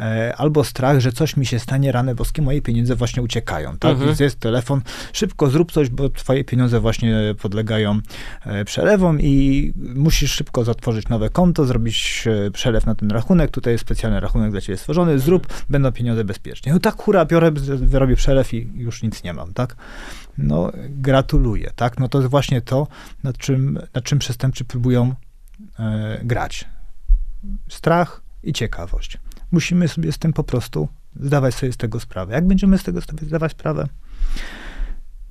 [0.00, 3.90] E, albo strach, że coś mi się stanie, rane boskie, moje pieniądze właśnie uciekają, tak?
[3.90, 4.08] Mhm.
[4.08, 4.80] Więc jest telefon,
[5.12, 8.00] szybko zrób coś, bo twoje pieniądze właśnie podlegają
[8.44, 13.74] e, przelewom i musisz szybko zatworzyć nowe konto, zrobić e, przelew na ten rachunek, tutaj
[13.74, 16.72] jest specjalny rachunek dla ciebie stworzony, zrób, będą pieniądze bezpiecznie.
[16.72, 19.76] No tak, hura, biorę, wyrobię przelew i już nic nie mam, tak?
[20.38, 21.98] No, gratuluję, tak?
[21.98, 22.86] No to jest właśnie to,
[23.22, 25.14] nad czym, nad czym przestępcy próbują
[25.78, 26.64] e, grać.
[27.68, 29.18] Strach i ciekawość.
[29.52, 32.34] Musimy sobie z tym po prostu zdawać sobie z tego sprawę.
[32.34, 33.88] Jak będziemy z tego sobie zdawać sprawę,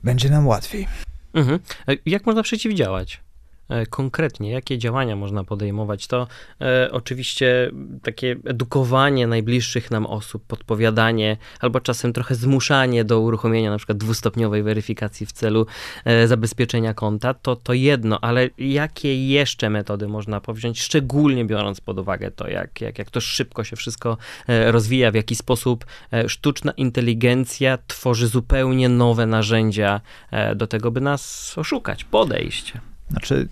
[0.04, 0.88] będzie nam łatwiej.
[1.34, 1.60] Mhm.
[2.06, 3.22] Jak można przeciwdziałać?
[3.70, 6.08] E, Konkretnie, jakie działania można podejmować?
[6.08, 6.28] To
[6.62, 7.72] e, oczywiście
[8.04, 14.64] takie edukowanie najbliższych nam osób, podpowiadanie, albo czasem trochę zmuszanie do uruchomienia na przykład dwustopniowej
[14.64, 15.66] weryfikacji w celu
[16.06, 22.00] e, zabezpieczenia konta, to, to jedno, ale jakie jeszcze metody można powziąć, szczególnie biorąc pod
[22.00, 26.30] uwagę to, jak, jak, jak to szybko się wszystko e, rozwija, w jaki sposób e,
[26.30, 30.02] sztuczna inteligencja tworzy zupełnie nowe narzędzia
[30.32, 32.74] e, do tego, by nas oszukać, podejść.
[33.10, 33.50] Znaczy,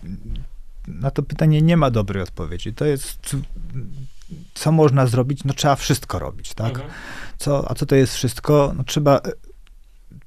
[0.87, 2.73] na to pytanie nie ma dobrej odpowiedzi.
[2.73, 3.35] To jest,
[4.53, 5.43] co można zrobić?
[5.43, 6.69] No trzeba wszystko robić, tak?
[6.69, 6.89] Mhm.
[7.37, 8.73] Co, a co to jest wszystko?
[8.77, 9.31] No trzeba e,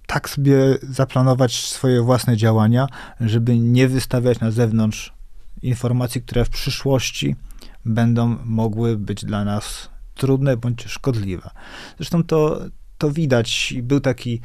[0.07, 2.87] tak sobie zaplanować swoje własne działania,
[3.21, 5.13] żeby nie wystawiać na zewnątrz
[5.63, 7.37] informacji, które w przyszłości
[7.85, 11.51] będą mogły być dla nas trudne bądź szkodliwe.
[11.97, 12.61] Zresztą to,
[12.99, 13.73] to widać.
[13.73, 14.41] I Był taki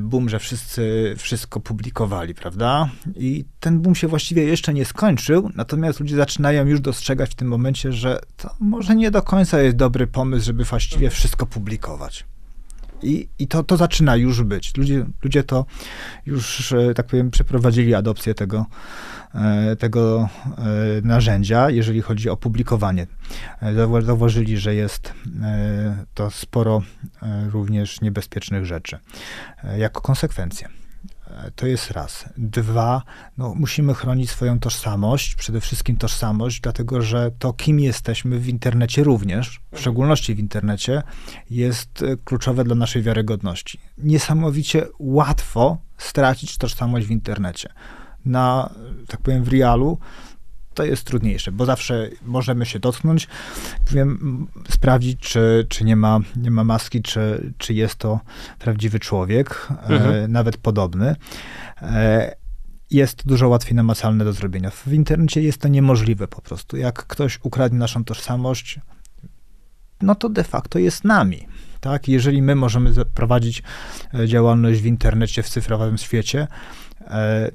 [0.00, 2.88] boom, że wszyscy wszystko publikowali, prawda?
[3.16, 7.48] I ten boom się właściwie jeszcze nie skończył, natomiast ludzie zaczynają już dostrzegać w tym
[7.48, 12.24] momencie, że to może nie do końca jest dobry pomysł, żeby właściwie wszystko publikować.
[13.02, 14.76] I, i to, to zaczyna już być.
[14.76, 15.66] Ludzie, ludzie to
[16.26, 18.64] już, e, tak powiem, przeprowadzili adopcję tego, e,
[19.78, 20.62] tego e,
[21.02, 23.06] narzędzia, jeżeli chodzi o publikowanie.
[23.62, 25.12] E, zauwa- Zauważyli, że jest
[25.42, 26.82] e, to sporo
[27.22, 28.98] e, również niebezpiecznych rzeczy
[29.64, 30.68] e, jako konsekwencję.
[31.30, 32.24] E, To jest raz.
[32.36, 33.02] Dwa,
[33.38, 39.04] no, musimy chronić swoją tożsamość, przede wszystkim tożsamość, dlatego że to, kim jesteśmy w internecie
[39.04, 41.02] również, w szczególności w internecie,
[41.50, 43.80] jest e, kluczowe dla naszej wiarygodności.
[43.98, 47.68] Niesamowicie łatwo stracić tożsamość w internecie.
[48.26, 48.70] Na,
[49.02, 49.98] e, tak powiem, w realu
[50.74, 53.28] to jest trudniejsze, bo zawsze możemy się dotknąć,
[53.92, 58.20] wiem, sprawdzić, czy, czy nie, ma, nie ma maski, czy, czy jest to
[58.58, 60.32] prawdziwy człowiek, e, Mhm.
[60.32, 61.16] nawet podobny.
[61.82, 62.34] E,
[62.90, 64.70] jest dużo łatwiej namacalne do zrobienia.
[64.70, 66.76] W internecie jest to niemożliwe po prostu.
[66.76, 68.80] Jak ktoś ukradnie naszą tożsamość,
[70.02, 71.46] no to de facto jest nami.
[71.80, 72.08] Tak?
[72.08, 73.62] Jeżeli my możemy prowadzić
[74.26, 76.48] działalność w internecie, w cyfrowym świecie, e,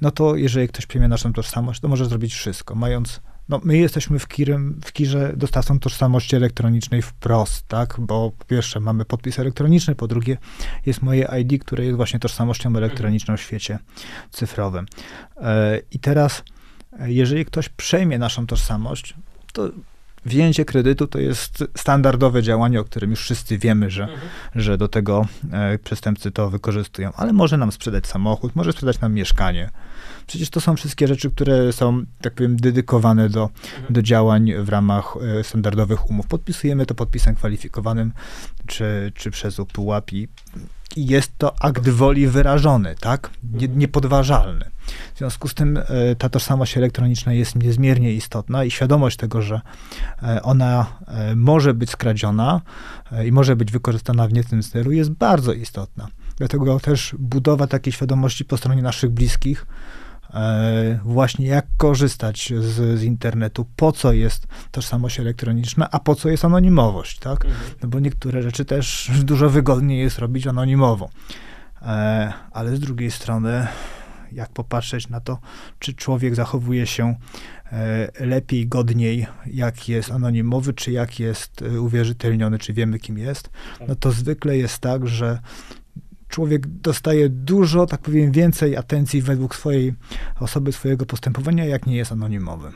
[0.02, 4.20] no to jeżeli ktoś przyjmie naszą tożsamość, to może zrobić wszystko, mając no, my jesteśmy
[4.20, 7.96] w, kirem, w kirze dostawcą tożsamości elektronicznej wprost, tak?
[8.00, 10.38] Bo po pierwsze mamy podpis elektroniczny, po drugie
[10.86, 13.80] jest moje ID, które jest właśnie tożsamością elektroniczną w świecie
[14.32, 14.86] cyfrowym.
[15.38, 16.44] E, I teraz,
[17.00, 19.14] e, jeżeli ktoś przejmie naszą tożsamość,
[19.54, 19.70] to
[20.26, 24.08] wzięcie kredytu to jest standardowe działanie, o którym już wszyscy wiemy, że,
[24.56, 27.12] że do tego e, przestępcy to wykorzystują.
[27.16, 29.70] Ale może nam sprzedać samochód, może sprzedać nam mieszkanie.
[30.28, 33.50] Przecież to są wszystkie rzeczy, które są, tak powiem, dedykowane do,
[33.90, 36.28] do działań w ramach e, standardowych umów.
[36.28, 38.14] Podpisujemy to podpisem kwalifikowanym,
[38.68, 40.28] czy, czy przez upułap i i
[40.98, 43.30] jest to akt woli wyrażony, tak?
[43.54, 44.72] Nie, niepodważalny.
[45.16, 49.62] W związku z tym e, ta tożsamość elektroniczna jest niezmiernie istotna i świadomość tego, że
[50.24, 52.62] e, ona e, może być skradziona
[53.26, 56.08] i może być wykorzystana w nie tym celu jest bardzo istotna.
[56.38, 59.66] Dlatego też budowa takiej świadomości po stronie naszych bliskich,
[61.04, 66.46] właśnie jak korzystać z, z internetu, po co jest tożsamość elektroniczna, a po co jest
[66.46, 67.48] anonimowość, tak?
[67.84, 71.10] No bo niektóre rzeczy też dużo wygodniej jest robić anonimowo.
[71.82, 73.68] E, ale z drugiej strony,
[74.32, 75.40] jak popatrzeć na to,
[75.80, 77.16] czy człowiek zachowuje się
[77.72, 83.50] e, lepiej, godniej, jak jest anonimowy, czy jak jest e, uwierzytelniony, czy wiemy, kim jest,
[83.88, 85.40] no to zwykle jest tak, że
[86.32, 89.94] człowiek dostaje dużo, tak powiem, więcej atencji według swojej
[90.40, 92.72] osoby, swojego postępowania, jak nie jest anonimowy.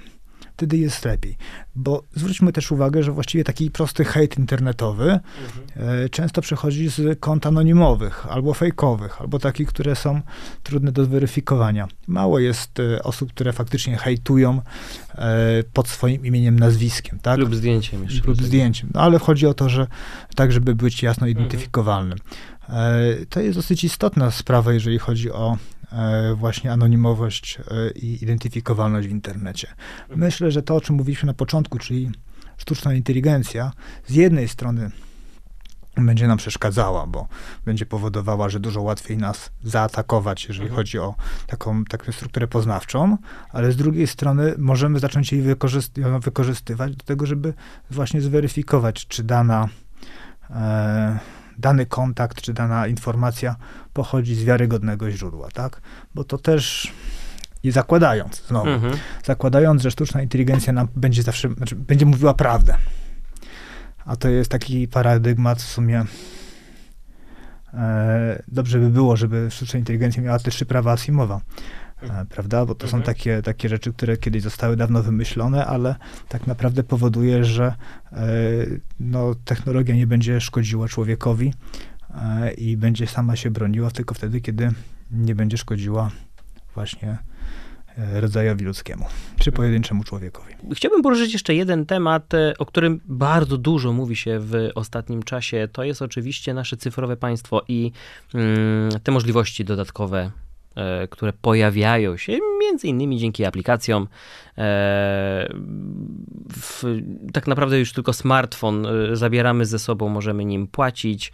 [0.57, 1.37] Wtedy jest lepiej.
[1.75, 5.19] Bo zwróćmy też uwagę, że właściwie taki prosty hejt internetowy
[5.75, 10.21] e, często przychodzi z kont anonimowych, albo fejkowych, albo takich, które są
[10.63, 11.87] trudne do zweryfikowania.
[12.07, 14.61] Mało jest e, osób, które faktycznie hejtują
[15.15, 17.39] e, pod swoim imieniem, nazwiskiem, tak?
[17.39, 18.27] Lub zdjęciem jeszcze.
[18.27, 18.89] lub zdjęciem.
[18.93, 19.87] No ale chodzi o to, że
[20.35, 22.17] tak, żeby być jasno identyfikowalnym.
[22.17, 22.54] E,
[23.29, 25.57] To jest dosyć istotna sprawa, jeżeli chodzi o
[25.91, 29.67] e, właśnie anonimowość e, i identyfikowalność w internecie.
[30.15, 32.11] Myślę, że to, o czym mówiliśmy na początku, czyli
[32.57, 33.71] sztuczna inteligencja,
[34.07, 34.91] z jednej strony
[35.97, 37.27] będzie nam przeszkadzała, bo
[37.65, 40.75] będzie powodowała, że dużo łatwiej nas zaatakować, jeżeli Mhm.
[40.77, 41.15] chodzi o
[41.47, 43.17] taką, taką strukturę poznawczą,
[43.49, 47.53] ale z drugiej strony możemy zacząć jej wykorzyst- ją wykorzystywać do tego, żeby
[47.91, 49.69] właśnie zweryfikować, czy dana,
[50.49, 51.19] e,
[51.57, 53.55] dany kontakt, czy dana informacja
[53.93, 55.81] pochodzi z wiarygodnego źródła, tak?
[56.15, 56.93] Bo to też
[57.63, 58.93] i zakładając, znowu, Mhm.
[59.25, 62.75] zakładając, że sztuczna inteligencja nam będzie zawsze, znaczy będzie mówiła prawdę.
[64.05, 66.05] A to jest taki paradygmat w sumie.
[67.73, 71.41] E, dobrze by było, żeby sztuczna inteligencja miała te trzy prawa Asimowa,
[72.29, 72.65] prawda?
[72.65, 73.03] Bo to są Mhm.
[73.15, 75.95] takie, takie rzeczy, które kiedyś zostały dawno wymyślone, ale
[76.29, 77.65] tak naprawdę powoduje, że
[78.11, 78.27] e,
[78.99, 81.53] no, technologia nie będzie szkodziła człowiekowi
[82.15, 84.71] e, i będzie sama się broniła tylko wtedy, kiedy
[85.11, 86.11] nie będzie szkodziła
[86.75, 87.17] właśnie
[87.97, 89.05] e, rodzajowi ludzkiemu,
[89.39, 90.53] czy pojedynczemu człowiekowi.
[90.75, 95.67] Chciałbym poruszyć jeszcze jeden temat, e, o którym bardzo dużo mówi się w ostatnim czasie.
[95.71, 97.91] To jest oczywiście nasze cyfrowe państwo i
[98.33, 100.31] mm, te możliwości dodatkowe, e,
[101.09, 104.03] które pojawiają się między innymi dzięki aplikacjom.
[104.03, 104.07] E,
[106.53, 106.83] w,
[107.33, 111.27] tak naprawdę już tylko smartfon e, zabieramy ze sobą, możemy nim płacić.
[111.27, 111.31] E,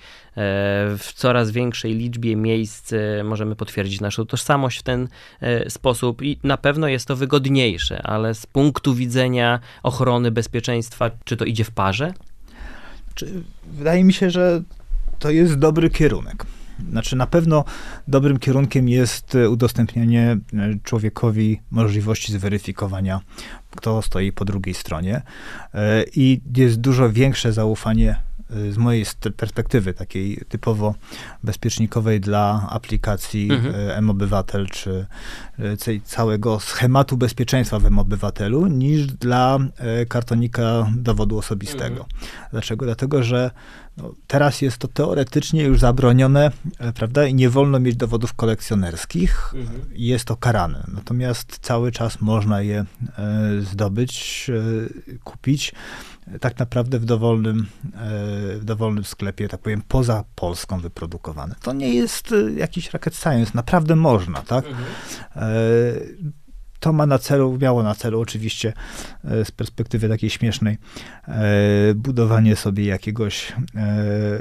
[0.98, 5.08] w coraz większej liczbie miejsc e, możemy potwierdzić naszą tożsamość w ten
[5.42, 11.38] e, sposób i na pewno jest to wygodniejsze, ale z punktu widzenia ochrony bezpieczeństwa, czy
[11.38, 12.14] to idzie w parze?
[13.16, 14.64] Czy, wydaje mi się, że
[15.20, 16.46] to jest dobry kierunek.
[16.90, 17.64] Znaczy, na pewno
[18.08, 20.40] dobrym kierunkiem jest e, udostępnianie e,
[20.84, 23.22] człowiekowi możliwości zweryfikowania,
[23.72, 25.22] kto stoi po drugiej stronie.
[25.74, 28.16] E, I jest dużo większe zaufanie
[28.72, 29.06] z mojej
[29.38, 30.96] perspektywy, takiej typowo
[31.44, 33.76] bezpiecznikowej dla aplikacji Mhm.
[33.98, 35.06] M-Obywatel, czy
[36.04, 39.60] całego schematu bezpieczeństwa w M-Obywatelu, niż dla
[40.08, 42.04] kartonika dowodu osobistego.
[42.04, 42.08] Mhm.
[42.52, 42.86] Dlaczego?
[42.86, 43.52] Dlatego, że
[43.98, 49.54] no, teraz jest to teoretycznie już zabronione, e, prawda, i nie wolno mieć dowodów kolekcjonerskich.
[49.96, 50.84] i Jest to karane.
[50.94, 52.86] Natomiast cały czas można je e,
[53.62, 55.74] zdobyć, e, kupić
[56.28, 61.56] e, tak naprawdę w dowolnym, e, w dowolnym sklepie, tak powiem, poza Polską wyprodukowane.
[61.62, 64.66] To nie jest jakiś rocket science, naprawdę można, tak?
[65.36, 65.52] E,
[66.82, 68.74] To ma na celu, miało na celu oczywiście
[69.24, 70.78] e, z perspektywy takiej śmiesznej
[71.28, 74.40] e, budowanie sobie jakiegoś e,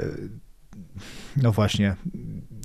[1.37, 1.95] no właśnie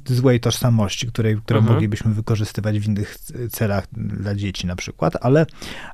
[0.07, 1.75] złej tożsamości, której, którą Mhm.
[1.75, 3.19] moglibyśmy wykorzystywać w innych
[3.51, 5.47] celach dla dzieci na przykład, ale,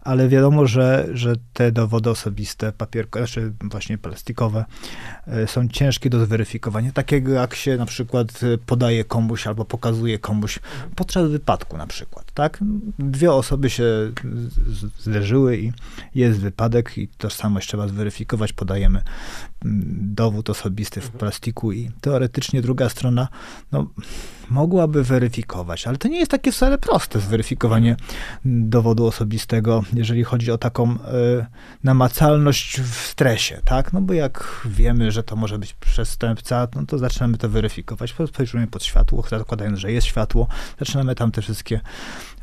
[0.03, 4.65] ale wiadomo, że, że te dowody osobiste, papierko, znaczy właśnie plastikowe,
[5.27, 10.59] e, są ciężkie do zweryfikowania, takiego jak się na przykład podaje komuś albo pokazuje komuś
[10.97, 12.59] podczas wypadku na przykład, tak?
[12.99, 13.85] Dwie osoby się
[14.99, 15.73] zderzyły i
[16.15, 19.03] jest wypadek i tożsamość trzeba zweryfikować, podajemy
[19.65, 23.29] mm, dowód osobisty w plastiku i teoretycznie druga strona,
[23.73, 23.87] no,
[24.53, 27.97] mogłaby weryfikować, ale to nie jest takie wcale proste zweryfikowanie
[28.45, 30.97] dowodu osobistego, jeżeli chodzi o taką y,
[31.85, 33.93] namacalność w stresie, tak?
[33.93, 38.15] No bo jak wiemy, że to może być przestępca, no to zaczynamy to weryfikować.
[38.27, 41.81] Spojrzymy pod światło, zakładając, że jest światło, zaczynamy tam te wszystkie,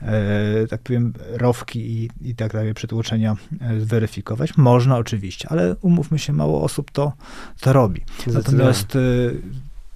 [0.01, 4.57] e, tak powiem, rowki i, i tak dalej, przytłoczenia e, zweryfikować.
[4.57, 7.13] Można oczywiście, ale umówmy się, mało osób to,
[7.59, 8.01] to robi.
[8.27, 9.41] Natomiast y,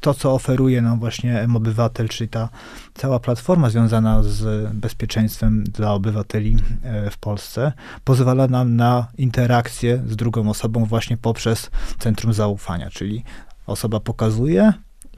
[0.04, 2.50] to, co oferuje nam właśnie M-Obywatel, czyli ta
[2.94, 7.72] cała platforma związana z bezpieczeństwem dla obywateli e, w Polsce,
[8.04, 13.24] pozwala nam na interakcję z drugą osobą właśnie poprzez centrum zaufania, czyli
[13.68, 14.74] osoba pokazuje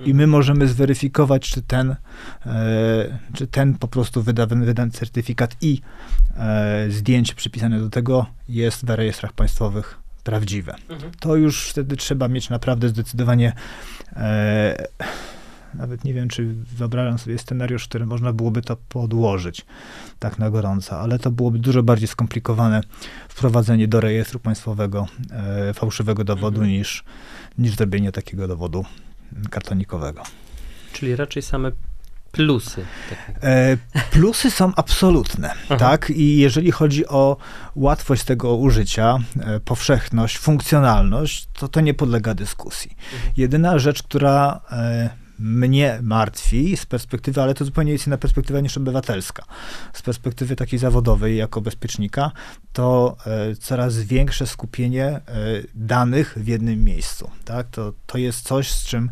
[0.06, 1.96] i my możemy zweryfikować, czy ten,
[2.46, 5.82] e, czy ten po prostu wydany, wydany certyfikat i
[6.38, 11.12] e, zdjęcie przypisane do tego jest w rejestrach państwowych prawdziwe Mhm.
[11.20, 13.54] to już wtedy trzeba mieć naprawdę zdecydowanie.
[14.16, 14.88] E,
[15.74, 19.66] nawet nie wiem, czy wyobrażam sobie scenariusz, który można byłoby to podłożyć
[20.20, 22.82] tak na gorąco, ale to byłoby dużo bardziej skomplikowane
[23.30, 26.70] wprowadzenie do rejestru państwowego e, fałszywego dowodu Mhm.
[26.72, 27.04] niż,
[27.58, 28.86] niż zrobienie takiego dowodu
[29.50, 30.24] kartonikowego.
[30.94, 31.72] Czyli raczej same
[32.36, 32.86] plusy.
[33.44, 33.78] E,
[34.12, 35.78] plusy są absolutne, Aha.
[35.78, 36.10] tak?
[36.10, 37.38] I jeżeli chodzi o
[37.76, 42.96] łatwość tego użycia, e, powszechność, funkcjonalność, to to nie podlega dyskusji.
[43.38, 48.78] Jedyna rzecz, która e, mnie martwi z perspektywy, ale to zupełnie jest inna perspektywa niż
[48.78, 49.46] obywatelska.
[49.94, 52.32] Z perspektywy takiej zawodowej jako bezpiecznika,
[52.74, 55.22] to e, coraz większe skupienie e,
[55.76, 57.32] danych w jednym miejscu.
[57.46, 57.68] Tak?
[57.70, 59.12] To, to jest coś, z czym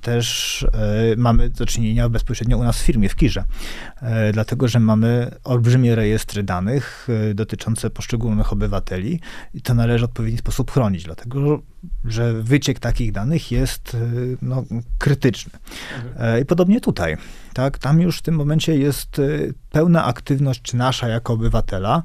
[0.00, 3.44] też e, mamy do czynienia bezpośrednio u nas w firmie, w Kirze,
[4.02, 9.20] e, dlatego że mamy olbrzymie rejestry danych e, dotyczące poszczególnych obywateli
[9.54, 11.62] i to należy w odpowiedni sposób chronić, dlatego
[12.04, 13.96] że wyciek takich danych jest
[14.42, 14.64] no,
[14.98, 15.52] krytyczny.
[16.04, 16.42] Mhm.
[16.42, 17.16] I podobnie tutaj.
[17.56, 19.20] Tak, tam już w tym momencie jest
[19.70, 22.02] pełna aktywność nasza jako obywatela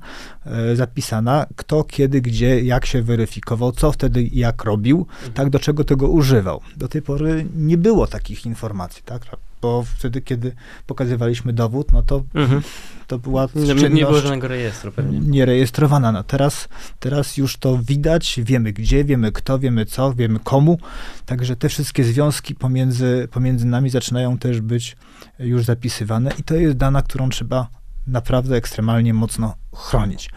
[0.73, 5.33] zapisana, kto, kiedy, gdzie, jak się weryfikował, co wtedy jak robił, mhm.
[5.33, 6.61] tak, do czego tego używał.
[6.77, 9.25] Do tej pory nie było takich informacji, tak?
[9.61, 10.55] Bo wtedy, kiedy
[10.87, 12.61] pokazywaliśmy dowód, no to, mhm.
[13.07, 15.19] to była nie, nie było żadnego rejestru pewnie.
[15.19, 16.11] Nierejestrowana.
[16.11, 20.79] No teraz, teraz już to widać, wiemy gdzie, wiemy kto, wiemy co, wiemy komu.
[21.25, 24.97] Także te wszystkie związki pomiędzy, pomiędzy nami zaczynają też być
[25.39, 27.67] już zapisywane i to jest dana, którą trzeba
[28.07, 30.29] naprawdę ekstremalnie mocno chronić.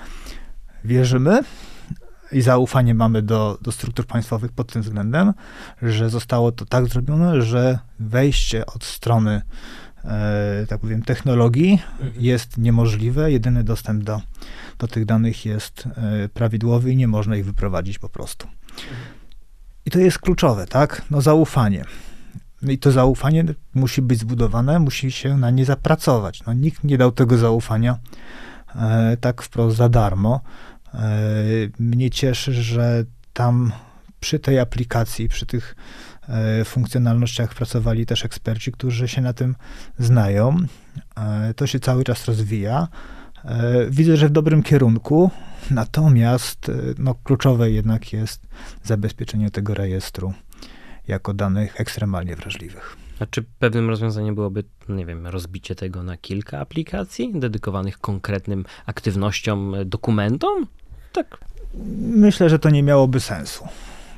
[0.85, 1.41] Wierzymy,
[2.33, 5.33] i zaufanie mamy do, do struktur państwowych pod tym względem,
[5.83, 9.43] że zostało to tak zrobione, że wejście od strony,
[10.05, 12.13] e, tak powiem, technologii mhm.
[12.17, 13.33] jest niemożliwe.
[13.33, 14.21] Jedyny dostęp do,
[14.79, 18.49] do tych danych jest e, prawidłowy i nie można ich wyprowadzić po prostu.
[19.87, 21.03] I to jest kluczowe, tak?
[21.11, 21.85] No zaufanie.
[22.63, 23.45] No i to zaufanie
[23.75, 26.45] musi być zbudowane, musi się na nie zapracować.
[26.47, 27.99] No, nikt nie dał tego zaufania
[28.77, 30.41] e, tak wprost za darmo.
[30.95, 31.45] E,
[31.79, 33.73] mnie cieszy, że tam
[34.21, 35.77] przy tej aplikacji, przy tych
[36.29, 39.55] e, funkcjonalnościach pracowali też eksperci, którzy się na tym
[39.99, 40.57] znają.
[41.17, 42.89] E, to się cały czas rozwija.
[43.91, 45.31] Widzę, że w dobrym kierunku,
[45.71, 48.47] natomiast no, kluczowe jednak jest
[48.83, 50.33] zabezpieczenie tego rejestru
[51.09, 52.97] jako danych ekstremalnie wrażliwych.
[53.21, 59.75] A czy pewnym rozwiązaniem byłoby, nie wiem, rozbicie tego na kilka aplikacji dedykowanych konkretnym aktywnościom,
[59.85, 60.67] dokumentom?
[61.15, 61.39] Tak.
[61.99, 63.69] Myślę, że to nie miałoby sensu.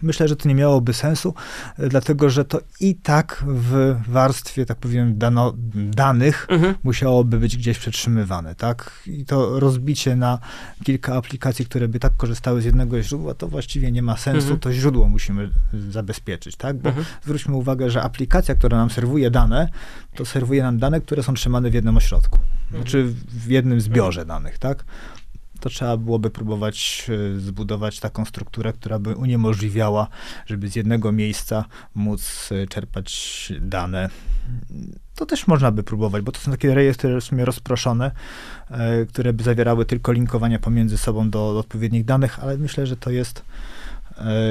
[0.03, 1.35] Myślę, że to nie miałoby sensu,
[1.79, 6.75] dlatego że to i tak w warstwie, tak powiem, dano, danych mhm.
[6.83, 9.03] musiałoby być gdzieś przetrzymywane, tak?
[9.07, 10.39] I to rozbicie na
[10.85, 14.41] kilka aplikacji, które by tak korzystały z jednego źródła, to właściwie nie ma sensu.
[14.43, 14.61] Mhm.
[14.61, 15.51] To źródło musimy
[15.91, 16.77] zabezpieczyć, tak?
[16.77, 17.07] Bo mhm.
[17.25, 19.69] zwróćmy uwagę, że aplikacja, która nam serwuje dane,
[20.15, 22.39] to serwuje nam dane, które są trzymane w jednym ośrodku.
[22.71, 24.85] Znaczy w jednym zbiorze danych, tak?
[25.61, 30.09] To trzeba byłoby próbować e, zbudować taką strukturę, która by uniemożliwiała,
[30.47, 34.09] żeby z jednego miejsca móc e, czerpać dane.
[35.15, 38.11] To też można by próbować, bo to są takie rejestry w sumie rozproszone,
[38.71, 42.97] e, które by zawierały tylko linkowania pomiędzy sobą do, do odpowiednich danych, ale myślę, że
[42.97, 43.45] to jest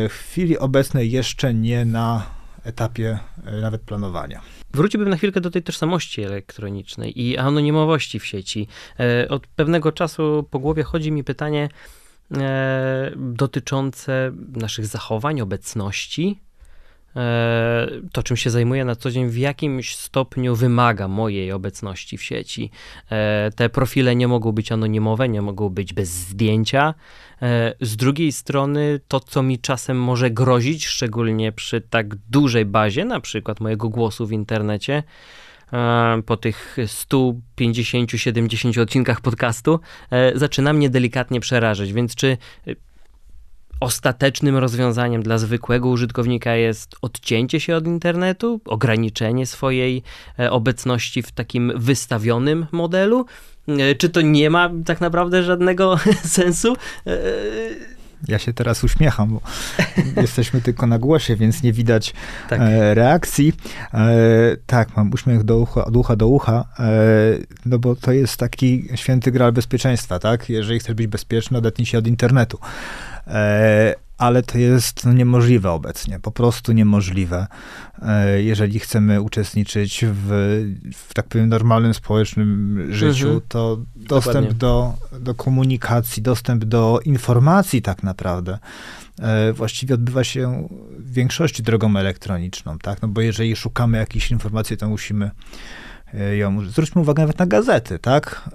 [0.09, 2.34] w chwili obecnej jeszcze nie na
[2.65, 3.19] etapie
[3.61, 4.41] nawet planowania.
[4.73, 8.67] Wróciłbym na chwilkę do tej tożsamości elektronicznej i anonimowości w sieci.
[8.99, 11.69] E, od pewnego czasu po głowie chodzi mi pytanie
[12.37, 16.54] e, dotyczące naszych zachowań, obecności, e,
[18.11, 22.71] to, czym się zajmuję na co dzień, w jakimś stopniu wymaga mojej obecności w sieci.
[23.55, 26.93] Te profile nie mogą być anonimowe, nie mogą być bez zdjęcia.
[27.41, 33.05] E, z drugiej strony, to co mi czasem może grozić, szczególnie przy tak dużej bazie,
[33.05, 35.03] na przykład mojego głosu w internecie,
[35.73, 39.79] e, po tych 150-70 odcinkach podcastu,
[40.11, 41.93] e, zaczyna mnie delikatnie przerażać.
[41.93, 42.37] Więc czy
[43.79, 50.03] ostatecznym rozwiązaniem dla zwykłego użytkownika jest odcięcie się od internetu, ograniczenie swojej
[50.49, 53.25] obecności w takim wystawionym modelu?
[53.67, 56.75] E, czy to nie ma tak naprawdę żadnego sensu?
[57.07, 57.17] E,
[58.27, 59.41] ja się teraz uśmiecham, bo
[60.21, 62.13] jesteśmy tylko na głosie, więc nie widać
[62.49, 62.61] tak.
[62.61, 63.53] e, reakcji.
[63.93, 64.17] E,
[64.65, 66.85] tak, mam uśmiech do ucha, od ucha do ucha, e,
[67.65, 70.49] no bo to jest taki święty gral bezpieczeństwa, tak?
[70.49, 72.59] Jeżeli chcesz być bezpieczny, odetnij się od internetu.
[73.27, 77.47] E, ale to jest niemożliwe obecnie, po prostu niemożliwe,
[78.01, 80.29] e, jeżeli chcemy uczestniczyć w,
[80.93, 83.41] w tak powiem, normalnym społecznym życiu, mhm.
[83.47, 88.59] to dostęp do, do komunikacji, dostęp do informacji tak naprawdę
[89.19, 90.67] e, właściwie odbywa się
[90.99, 93.01] w większości drogą elektroniczną, tak?
[93.01, 95.31] No bo jeżeli szukamy jakiejś informacji, to musimy
[96.37, 96.65] ją...
[96.65, 98.49] Zwróćmy uwagę nawet na gazety, tak?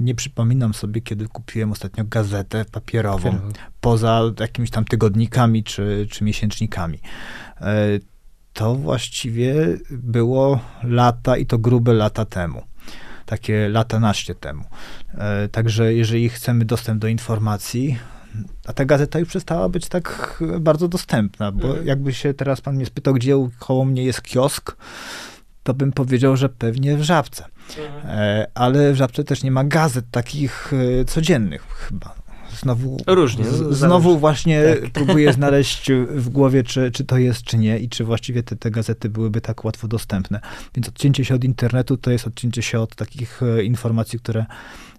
[0.00, 3.38] Nie przypominam sobie, kiedy kupiłem ostatnio gazetę papierową,
[3.80, 6.98] poza jakimiś tam tygodnikami czy, czy miesięcznikami.
[7.60, 7.74] E,
[8.52, 9.54] to właściwie
[9.90, 12.62] było lata i to grube lata temu.
[13.26, 14.64] Takie lata naście temu.
[15.14, 17.98] E, także jeżeli chcemy dostęp do informacji,
[18.66, 21.86] a ta gazeta już przestała być tak bardzo dostępna, bo mhm.
[21.86, 24.76] jakby się teraz pan mnie spytał, gdzie koło mnie jest kiosk,
[25.62, 27.44] to bym powiedział, że pewnie w Żabce.
[27.78, 28.18] Mhm.
[28.18, 32.21] E, ale w Żabce też nie ma gazet takich e, codziennych chyba.
[32.60, 34.90] Znowu, Różnie, z, znowu właśnie tak.
[35.04, 38.70] próbuję znaleźć w głowie, czy, czy to jest, czy nie i czy właściwie te, te
[38.70, 40.40] gazety byłyby tak łatwo dostępne.
[40.74, 44.46] Więc odcięcie się od internetu to jest odcięcie się od takich e, informacji, które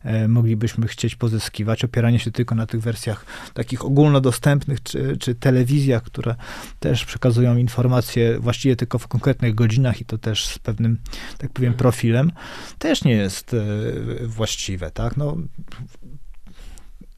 [0.04, 6.04] e, moglibyśmy chcieć pozyskiwać, opieranie się tylko na tych wersjach takich ogólnodostępnych, czy, czy telewizjach,
[6.04, 6.36] które
[6.80, 10.98] też przekazują informacje właściwie tylko w konkretnych godzinach i to też z pewnym,
[11.38, 11.80] tak powiem, mhm.
[11.80, 12.32] profilem,
[12.80, 15.18] też nie jest e, właściwe, tak?
[15.18, 15.38] No,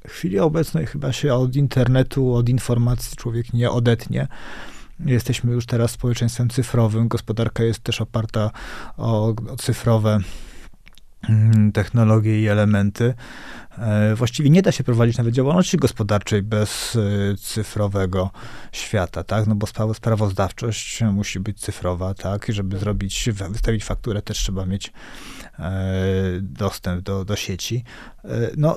[0.07, 4.27] w chwili obecnej chyba się od internetu, od informacji człowiek nie odetnie.
[4.99, 7.07] Jesteśmy już teraz społeczeństwem cyfrowym.
[7.07, 8.51] Gospodarka jest też oparta
[8.97, 10.19] o, o cyfrowe
[11.29, 13.13] mm, technologie i elementy.
[13.77, 18.31] E, właściwie nie da się prowadzić nawet działalności gospodarczej bez e, cyfrowego
[18.71, 19.47] świata, tak?
[19.47, 22.49] No bo sprawozdawczość musi być cyfrowa, tak?
[22.49, 24.93] I żeby zrobić, wystawić fakturę też trzeba mieć
[26.41, 27.83] dostęp do, do sieci.
[28.57, 28.75] No,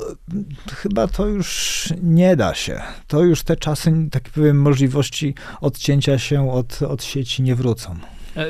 [0.72, 2.80] chyba to już nie da się.
[3.06, 7.96] To już te czasy, tak powiem, możliwości odcięcia się od, od sieci nie wrócą.
[8.36, 8.46] E,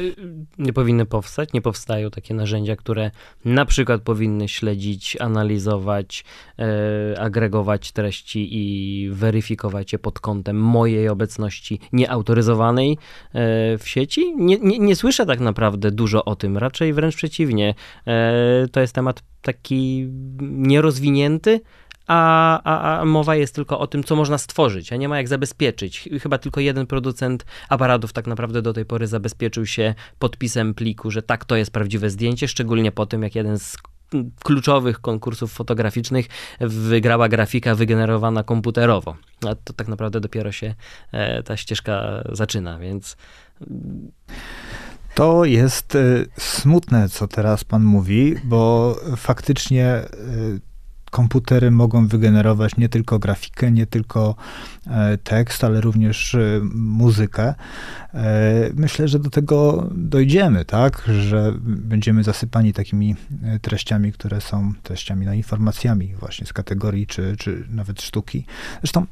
[0.58, 3.10] nie powinny powstać, nie powstają takie narzędzia, które
[3.44, 6.24] na przykład powinny śledzić, analizować,
[6.58, 12.98] e, agregować treści i weryfikować je pod kątem mojej obecności nieautoryzowanej e,
[13.78, 14.34] w sieci.
[14.36, 17.74] Nie, nie, nie słyszę tak naprawdę dużo o tym, raczej wręcz przeciwnie.
[18.06, 20.08] E, to jest temat taki
[20.40, 21.60] nierozwinięty,
[22.08, 25.28] a, a, a, mowa jest tylko o tym, co można stworzyć, a nie ma jak
[25.28, 26.08] zabezpieczyć.
[26.22, 31.22] Chyba tylko jeden producent aparatów tak naprawdę do tej pory zabezpieczył się podpisem pliku, że
[31.22, 33.76] tak, to jest prawdziwe zdjęcie, szczególnie po tym, jak jeden z
[34.44, 36.26] kluczowych konkursów fotograficznych
[36.60, 39.16] wygrała grafika wygenerowana komputerowo.
[39.46, 40.74] A to tak naprawdę dopiero się
[41.12, 43.16] e, ta ścieżka zaczyna, więc...
[45.14, 50.08] To jest e, smutne, co teraz pan mówi, bo faktycznie e,
[51.10, 54.34] komputery mogą wygenerować nie tylko grafikę, nie tylko
[54.86, 57.54] e, tekst, ale również e, muzykę.
[58.14, 58.24] E,
[58.74, 63.16] myślę, że do tego dojdziemy, tak, że będziemy zasypani takimi
[63.62, 68.44] treściami, które są treściami, no, informacjami właśnie z kategorii czy, czy nawet sztuki.
[68.82, 69.06] Zresztą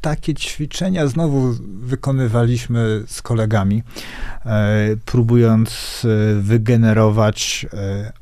[0.00, 3.82] takie ćwiczenia znowu wykonywaliśmy z kolegami,
[5.04, 6.02] próbując
[6.40, 7.66] wygenerować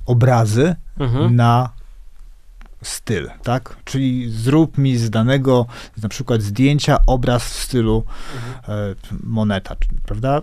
[0.07, 1.37] obrazy mhm.
[1.37, 1.70] na
[2.83, 3.77] styl, tak?
[3.85, 5.66] Czyli zrób mi z danego,
[6.03, 8.05] na przykład zdjęcia, obraz w stylu
[8.35, 8.81] mhm.
[8.91, 10.43] e, moneta, prawda?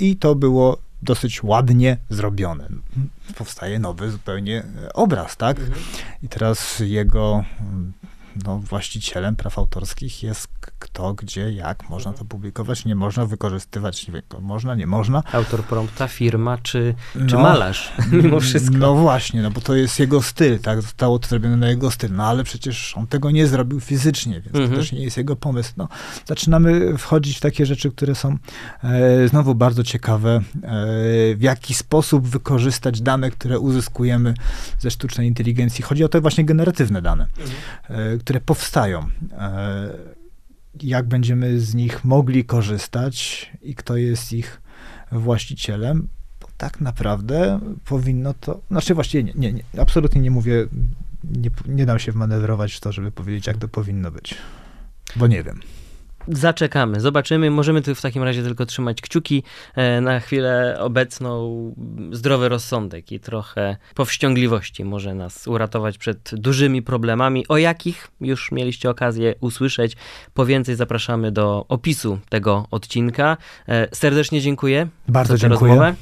[0.00, 2.68] I to było dosyć ładnie zrobione.
[3.36, 4.62] Powstaje nowy zupełnie
[4.94, 5.58] obraz, tak?
[5.58, 5.80] Mhm.
[6.22, 7.44] I teraz jego
[8.44, 14.14] no, właścicielem praw autorskich jest kto, gdzie, jak można to publikować, nie można wykorzystywać, nie
[14.14, 15.22] wiem, można, nie można.
[15.32, 18.78] Autor prompta, firma czy, czy no, malarz, mimo wszystko.
[18.78, 22.10] No właśnie, no bo to jest jego styl, tak, zostało to zrobione na jego styl,
[22.12, 24.70] no ale przecież on tego nie zrobił fizycznie, więc mhm.
[24.70, 25.72] to też nie jest jego pomysł.
[25.76, 25.88] No,
[26.26, 28.36] zaczynamy wchodzić w takie rzeczy, które są
[28.84, 30.40] e, znowu bardzo ciekawe, e,
[31.34, 34.34] w jaki sposób wykorzystać dane, które uzyskujemy
[34.78, 35.84] ze sztucznej inteligencji.
[35.84, 38.18] Chodzi o te właśnie generatywne dane, mhm.
[38.24, 39.06] Które powstają.
[39.32, 39.90] E,
[40.82, 44.62] jak będziemy z nich mogli korzystać i kto jest ich
[45.12, 46.08] właścicielem,
[46.40, 50.66] bo tak naprawdę powinno to, znaczy właściwie nie, nie, nie absolutnie nie mówię,
[51.24, 54.34] nie, nie dam się wmanewrować w to, żeby powiedzieć, jak to powinno być,
[55.16, 55.60] bo nie wiem.
[56.28, 57.50] Zaczekamy, zobaczymy.
[57.50, 59.42] Możemy tu w takim razie tylko trzymać kciuki
[59.74, 61.74] e, na chwilę obecną.
[62.12, 68.90] Zdrowy rozsądek i trochę powściągliwości może nas uratować przed dużymi problemami, o jakich już mieliście
[68.90, 69.96] okazję usłyszeć.
[70.34, 73.36] Po więcej zapraszamy do opisu tego odcinka.
[73.68, 75.70] E, serdecznie dziękuję Bardzo za tę dziękuję.
[75.70, 75.94] rozmowę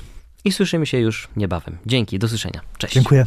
[0.44, 1.78] i słyszymy się już niebawem.
[1.86, 2.60] Dzięki, do słyszenia.
[2.78, 2.94] Cześć.
[2.94, 3.26] Dziękuję.